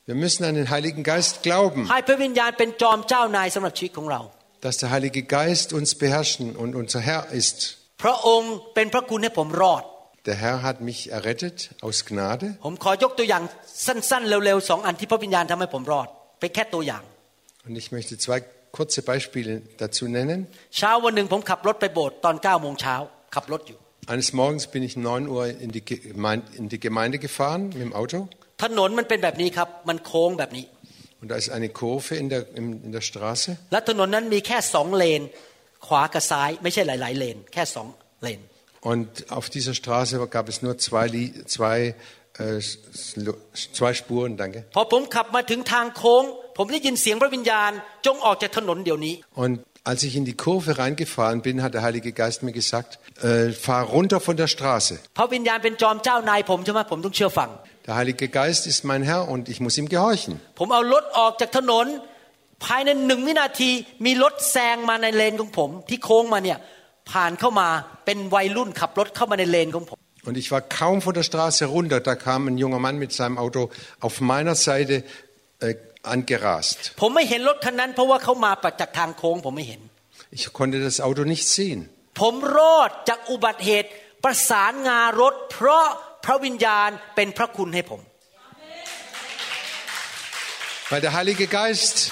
[0.07, 1.89] Wir müssen an den Heiligen Geist glauben
[4.61, 7.79] dass der Heilige Geist uns beherrschen und unser Herr ist.
[10.27, 12.59] Der Herr hat mich errettet aus Gnade.
[12.63, 12.79] Und
[17.77, 18.41] ich möchte zwei
[18.73, 20.47] kurze Beispiele dazu nennen.
[24.07, 27.81] Eines Morgens bin ich um 9 Uhr in die, Gemeinde, in die Gemeinde gefahren mit
[27.81, 28.29] dem Auto.
[28.65, 30.65] ถนนมันเป็นแบบนี้ครับมันโค้งแบบนี้
[31.22, 35.22] und da ist eine Kurve in der, in, in der Straße และถนนนั้นมีแค่สองเลน
[35.88, 37.88] ขวากับซ้าย ไม่ใช่หลาย ๆ เลน แค่สอง
[38.24, 38.41] เลน
[38.93, 41.78] und auf dieser Straße gab es nur zwei, Li- zwei,
[42.43, 42.60] äh,
[43.08, 43.39] Slo-
[43.78, 44.58] zwei Spuren, danke.
[44.76, 46.24] พอผมขับมาถึงทางโค้ง
[46.58, 47.72] ผมได้ยินเสียงพระวิญญาณ
[48.06, 49.56] จงออกจากถนนเดี๋ยวนี้ Und
[49.91, 52.89] als ich in die Kurve reingefahren bin, hat der Heilige Geist mir gesagt,
[53.22, 54.93] äh, fahr runter von der Straße.
[57.88, 60.34] พระวิญญาณเป็นจอมเจ้านายผมใช่ไหมผมต้องเชื่อฟัง Der Heilige Geist ist mein Herr und ich muss ihm gehorchen.
[60.60, 61.88] ผมเอารถออกจากถนน
[62.66, 63.72] ภายในหนึ่งวินาที
[64.06, 66.58] มีรถแซงมาในเลนของผม ที่โค้งมาเนี่ย
[67.12, 67.68] ผ่านเข้ามา
[68.06, 69.97] เป็นวัยรุ่นขับรถเข้ามาในเลนของผม
[70.28, 73.38] Und ich war kaum von der Straße runter, da kam ein junger Mann mit seinem
[73.38, 73.62] Auto
[73.99, 74.95] auf meiner Seite
[75.60, 75.76] äh,
[76.14, 76.78] angerast.
[77.01, 79.82] ผมไม่เห็นรถคันนั้น เพราะว่าเขามาจากทางโค้งผมไม่เห็น
[80.38, 81.80] Ich konnte das Auto nicht sehen.
[82.20, 83.89] ผมรอดจากอุบัติเหตุ
[84.24, 85.88] ประสานงารถ เพราะ
[86.28, 88.01] พระวิญญาณเป็นพระคุณให้ผม
[90.91, 92.12] Weil der Heilige Geist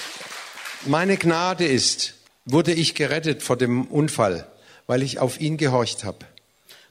[0.86, 2.16] meine Gnade ist,
[2.46, 4.48] wurde ich gerettet vor dem Unfall,
[4.88, 6.20] weil ich auf ihn gehorcht habe.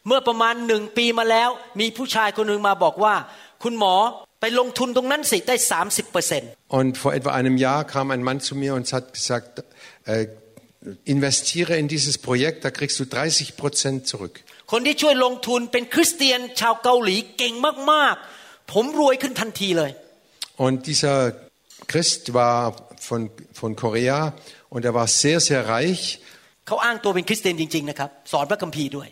[0.06, 3.14] เมื่อประมาณหนึ่งปีมาแล้ว มีผู้ชายคนหนึ่งมาบอกว่า
[3.62, 3.94] คุณหมอ
[4.40, 9.50] ไปลงทุนตรงนั้นสิได้ 30เปอร์เซ็นต์ Und vor etwa einem Jahr kam ein Mann zu mir und hat gesagt,
[10.12, 10.26] äh,
[11.14, 14.34] investiere in dieses Projekt, da kriegst du 30 Prozent zurück.
[14.70, 17.54] คนที่ช่วยลงทุนเป็นคริสเตียนชาวเกาหลีเก่ง
[17.92, 19.90] มากๆ ผมรวยขึ้นทันทีเลย
[20.66, 21.16] Und dieser
[21.90, 22.58] Christ war
[23.08, 23.20] von,
[23.60, 24.18] von Korea
[24.74, 26.02] und er war sehr, sehr reich
[26.66, 29.08] เขาอ้างตัวเป็นคริสเตียนจริงๆนะครับ สอนพระคัมภีร์ด้วย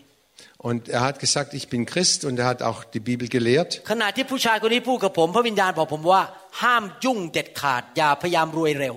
[0.69, 3.71] Und er hat gesagt, ich bin Christ und er hat auch die Bibel gelehrt.
[3.91, 6.23] ขณะที่ผู้ชายคนนี้พูดกับผม พระวิญญาณบอกผมว่า
[6.63, 8.95] ห้ามยุ่งเด็ดขาด อย่าพยายามรวยเร็ว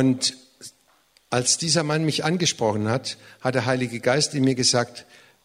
[0.00, 0.20] Und
[1.36, 3.06] als dieser Mann mich angesprochen hat,
[3.44, 4.94] hat der Heilige Geist in mir gesagt,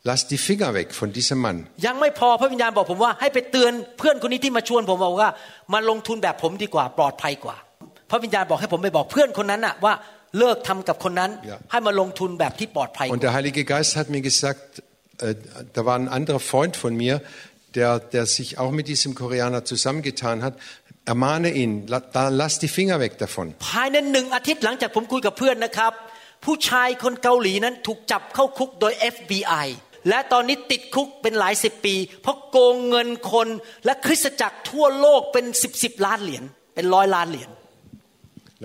[0.10, 1.58] lass die Finger weg von diesem Mann.
[1.86, 5.30] ยังไม่พอพระวิญญาณบอกผมว่าให้ไปเตือนเพื่อนคนนี้ที่มาชวนผมบอกว่า
[5.74, 7.58] มาลงทุนแบบผมดีกว่าปลอดภัยกว่า
[8.10, 9.94] พระวิญญาณบอกให้ผมไปบอกเพื่อนคนนั้นน่ะว่า
[10.40, 11.58] เลิกทำกับคนนั้น Ja.
[11.72, 14.64] ให้มาลงทุนแบบที่ปลอดภัยก Und ว่า der Heilige Geist hat mir gesagt,
[15.22, 15.36] äh,
[15.76, 17.16] da war ein anderer Freund von mir,
[17.78, 20.54] der, der sich auch mit diesem Koreaner zusammengetan hat.
[21.14, 23.46] Ermahne ihn, la, da, lass die Finger weg davon.
[23.70, 25.92] ภายในหนึ่งอาทิตย์หลังจากผมคุยกับเพื่อนนะครับ
[26.46, 29.68] ผู้ชายคนเกาหลีนั้นถูกจับเข้าคุกโดย FBI
[30.10, 33.48] และตอนนี้ติดคุกเป็นหลายสิบปี เพราะโกงเงินคน
[33.86, 36.44] และคริสตจักรทั่วโลกเป็นสิบสิบล้านเหรียญ
[36.76, 37.50] เป็นร้อยล้านเหรียญ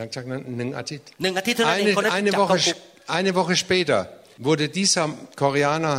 [0.01, 1.03] Langzeit einen Atit.
[1.23, 2.79] หนึ่งอาทิตย์เท่านั้นเอง Eine, คนนั้น eine, จับเข้า Woche, คุก
[3.19, 3.99] eine Woche später
[4.49, 5.05] wurde dieser
[5.43, 5.97] Koreaner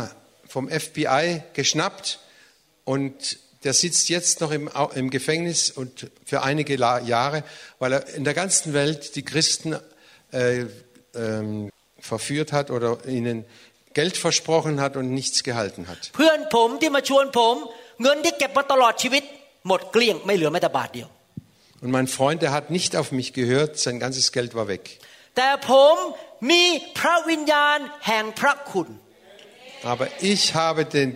[0.54, 1.24] vom FBI
[1.58, 2.06] geschnappt
[2.92, 3.14] und
[3.64, 5.92] der sitzt jetzt noch im, Au- im Gefängnis und
[6.30, 7.38] für einige La- Jahre,
[7.80, 9.68] weil er in der ganzen Welt die Christen
[10.32, 10.66] äh,
[11.14, 13.38] ähm, verführt hat oder ihnen
[13.98, 16.00] Geld versprochen hat und nichts gehalten hat.
[16.16, 17.54] เพื่อนผมที่มาชวนผม
[18.02, 19.22] เงินที่เก็บมาตลอดชีวิต
[19.68, 21.08] หมดเกลี้ยงไม่เหลือแม้แต่บาทเดียว
[21.82, 24.84] Und mein Freund, der hat nicht auf mich gehört, sein ganzes Geld war weg.
[25.36, 25.94] แต่ผม
[26.50, 26.62] มี
[26.98, 28.88] พระวิญญาณแห่งพระคุณ
[29.92, 31.08] Aber ich habe den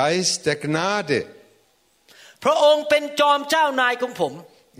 [0.00, 1.20] Geist der Gnade.
[2.44, 4.32] พระองค์เป็นจอมเจ้านายของผม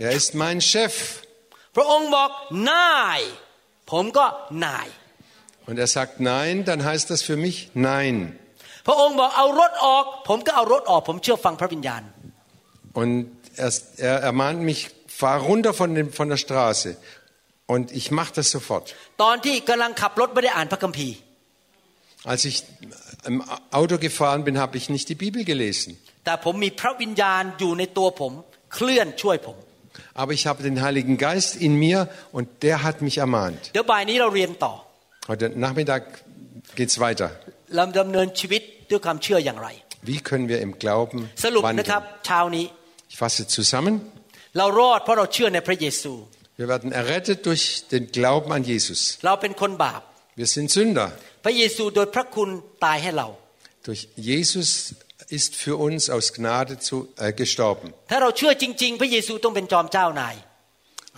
[0.05, 0.95] Er ist mein Chef.
[1.75, 2.29] พระองค์บอก
[2.71, 3.21] นาย
[3.91, 4.25] ผมก็
[4.65, 4.87] นาย
[5.69, 8.15] Und er sagt nein, dann heißt das für mich nein.
[8.87, 12.03] พระองค์บอกเอารถออก ผมก็เอารถออก ผมเชื่อฟังพระวิญญาณ
[13.01, 13.13] Und
[13.65, 13.71] er,
[14.09, 14.79] er ermahnt mich,
[15.21, 16.89] fahr runter von, dem, von der Straße.
[17.73, 18.85] Und ich mache das sofort.
[19.23, 21.15] ตอนที่กำลังขับรถไม่ได้อ่านพระคัมภีร์
[22.31, 22.57] Als ich
[23.31, 23.37] im
[23.79, 25.89] Auto gefahren bin, habe ich nicht die Bibel gelesen.
[26.25, 28.31] แต่ผมมีพระวิญญาณอยู่ในตัวผม
[28.73, 29.57] เคลื่อนช่วยผม
[30.21, 31.99] Aber ich habe den Heiligen Geist in mir
[32.37, 33.61] und der hat mich ermahnt.
[33.73, 34.73] เดี๋ยวบ่ายนี้เราเรียนต่อ
[35.29, 36.01] Heute Nachmittag
[36.79, 37.29] geht's weiter.
[37.75, 39.67] เราดำเนินชีวิตด้วยความเชื่ออย่างไร
[40.09, 42.25] Wie können wir im Glauben สรุปนะครับ wandeln?
[42.25, 42.65] เช้านี้
[43.11, 43.93] Ich fasse zusammen.
[44.57, 46.13] เรารอดเพราะเราเชื่อในพระเยซู
[46.59, 48.99] Wir werden errettet durch den Glauben an Jesus.
[49.25, 50.01] เราเป็นคนบาป
[50.39, 51.07] Wir sind Sünder.
[51.45, 52.49] พระเยซูโดยพระคุณ
[52.85, 53.27] ตายให้เรา
[53.87, 54.01] Durch
[54.31, 54.69] Jesus
[55.37, 56.95] ist für uns aus Gnade zu,
[57.25, 57.87] äh, gestorben.
[58.11, 60.35] ถ้าเราเชื่อจริง ๆ พระเยซูต้องเป็นจอมเจ้านาย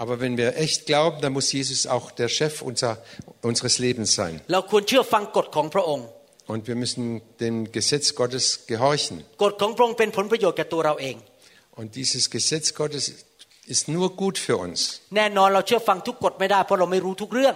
[0.03, 2.91] Aber wenn wir echt glauben, dann muss Jesus auch der Chef unser,
[3.49, 4.33] unseres Lebens sein.
[4.53, 6.07] เราควรเชื่อฟังกฎของพระองค์
[6.53, 7.03] Und wir müssen
[7.43, 9.15] dem Gesetz Gottes gehorchen.
[9.43, 11.15] กฎของพระองค์เป็นผลประโยชน์แก่ตัวเราเอง
[11.79, 13.03] Und dieses Gesetz Gottes
[13.73, 14.79] ist nur gut für uns.
[15.15, 17.55] แน่นอนเราเชื่อฟังทุกกฎไม่ได้เพราะเราไม่รู้ทุกเรื่อง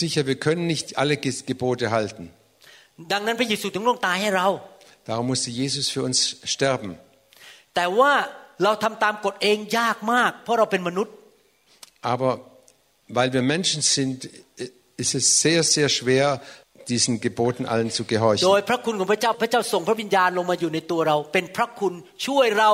[0.00, 2.24] Sicher, wir können nicht alle Ge- Gebote halten.
[3.12, 4.48] ดังนั้นพระเยซูถึงต้องตายให้เรา
[5.08, 6.18] Darum musste Jesus für uns
[6.54, 6.90] sterben.
[7.74, 8.12] แต่ว่า
[8.62, 11.14] เราทำตามกฎเองยากมาก เพราะเราเป็นมนุษย์
[12.02, 12.40] Aber
[13.08, 14.28] weil wir Menschen sind,
[14.96, 16.40] ist es sehr, sehr schwer,
[16.88, 18.44] diesen Geboten allen zu โด gehorchen.
[18.58, 21.94] ยพระคุณของพระเจ้าพระเจ้าส่งพระวิญญาณลงมาอยู่ในตัวเรา เป็นพระคุณ
[22.26, 22.70] ช่วยเรา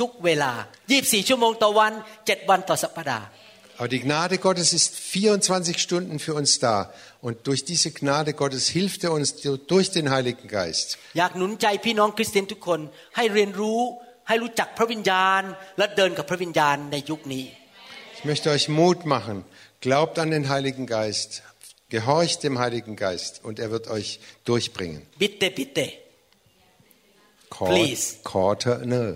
[0.00, 0.52] ทุกๆเวลา
[0.90, 3.26] 24 ชั่วโมงต่อวัน 7 วันต่อสัปดาห์
[3.78, 6.92] Aber die Gnade Gottes ist 24 Stunden für uns da.
[7.20, 9.28] Und durch diese Gnade Gottes hilft er uns
[9.72, 10.98] durch den Heiligen Geist.
[11.14, 11.22] อ
[18.16, 19.44] Ich möchte euch Mut machen.
[19.80, 21.42] Glaubt an den Heiligen Geist.
[21.88, 25.00] Gehorcht dem Heiligen Geist und er wird euch durchbringen.
[25.20, 25.78] บิเตบิเต
[27.70, 28.04] Please.
[28.32, 29.08] Corner.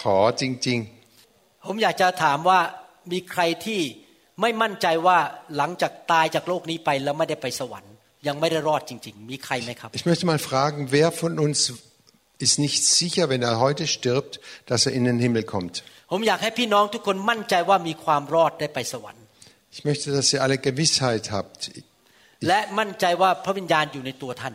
[0.00, 0.78] ขอจริง
[1.66, 2.60] ผมอยากจะถามว่า
[3.12, 3.80] มีใครที่
[4.40, 5.18] ไม่มั่นใจว่า
[5.56, 7.94] หลังจากตายจากโลกนี้ไปแล้วไม่ได้ไปสวรรค์
[8.26, 11.58] ยังไม่ได้รอดจริง ๆ มีใครไหมครับ ๆ Ich möchte mal fragen, wer von uns
[12.38, 15.76] ist nicht sicher, wenn er heute stirbt, dass er in den Himmel kommt?
[16.12, 19.24] ผมอยากให้พี่น้องทุกคนมั่นใจว่ามีความรอดได้ไปสวรรค์
[19.74, 21.60] Ich möchte, dass ihr alle Gewissheit habt.
[22.48, 24.54] และมั่นใจว่าพระวิญญาณอยู่ในตัวท่าน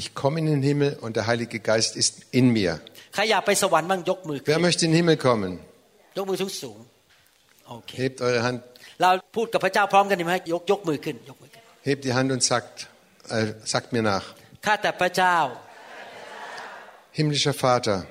[0.00, 2.72] Ich komme in den Himmel und der Heilige Geist ist in mir.
[3.14, 5.52] ใครอยากไปสวรรค์บ้างยกมือขึ้น Wer möchte in den Himmel kommen?
[6.18, 8.58] ยกมือสูงสูงๆโอเค Hebt eure Hand,
[9.02, 12.88] เราพูดกับพระเจ้าพร้อมกันดีไหมยกยกมือขึ้นยกมือขึ้น hebt die Hand und sagt,
[13.28, 14.26] äh, sagt mir nach.
[14.66, 15.36] ข้าแต่พระเจ้า
[17.15, 18.05] Himmlischer Vater,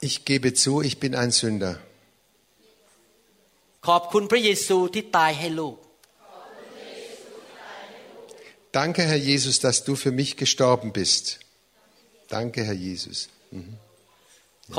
[0.00, 1.78] ich gebe zu, ich bin ein Sünder.
[8.72, 11.38] Danke, Herr Jesus, dass du für mich gestorben bist.
[12.26, 13.28] Danke, Herr Jesus.
[13.52, 13.78] Mhm.
[14.66, 14.74] Ja.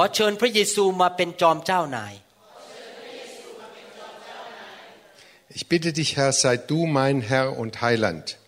[5.48, 8.40] Ich bitte dich, Herr, sei du mein Herr und Heiland.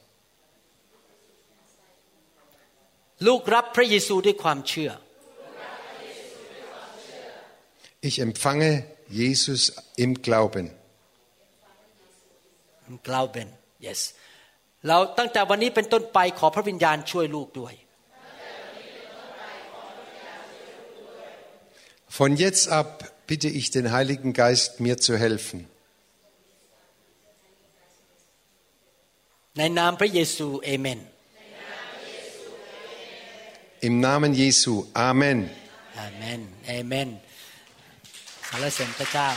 [3.27, 4.93] ลูกรับพระเยซูด้วยความเชื่อ
[8.09, 8.70] Ich empfange
[9.20, 9.62] Jesus
[10.05, 10.66] im Glauben.
[13.09, 13.49] Glauben
[13.87, 14.01] yes
[14.89, 17.74] เราตั้งแต่วันนี้เป็นต้นไปขอพระวิญญาณช่วยลูกด้วย
[22.19, 22.89] Von jetzt ab
[23.28, 25.59] bitte ich den Heiligen Geist, mir zu helfen.
[29.59, 31.01] ในนามพระเยซูเอเมน
[33.85, 34.85] Im Namen Jesu.
[34.95, 35.51] Amen.
[36.01, 37.09] อาเมนเอเมน
[38.49, 39.28] สรรเสริญพระเจ้า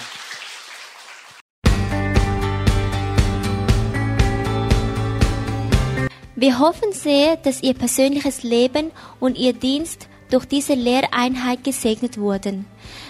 [6.44, 8.86] Wir hoffen sehr, dass Ihr persönliches Leben
[9.24, 10.00] und Ihr Dienst
[10.32, 12.56] durch diese Lehreinheit gesegnet wurden.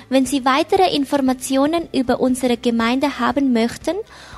[0.10, 3.96] Wenn Sie weitere Informationen über unsere Gemeinde haben möchten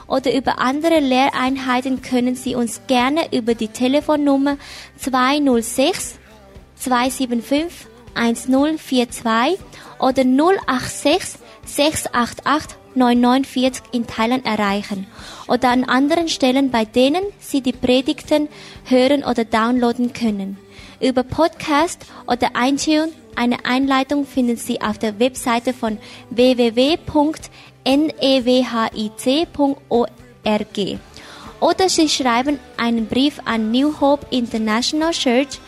[0.08, 4.56] oder über andere Lehreinheiten, können Sie uns gerne über die Telefonnummer
[4.98, 6.19] 206
[6.81, 9.59] 275 1042
[9.99, 15.07] oder 086 688 949 in Thailand erreichen
[15.47, 18.49] oder an anderen Stellen, bei denen Sie die Predigten
[18.85, 20.59] hören oder downloaden können.
[21.01, 25.99] Über Podcast oder iTunes eine Einleitung finden Sie auf der Webseite von
[26.31, 26.99] www.newhic.org.
[31.61, 35.61] Oder Sie schreiben einen Brief an New Hope International Church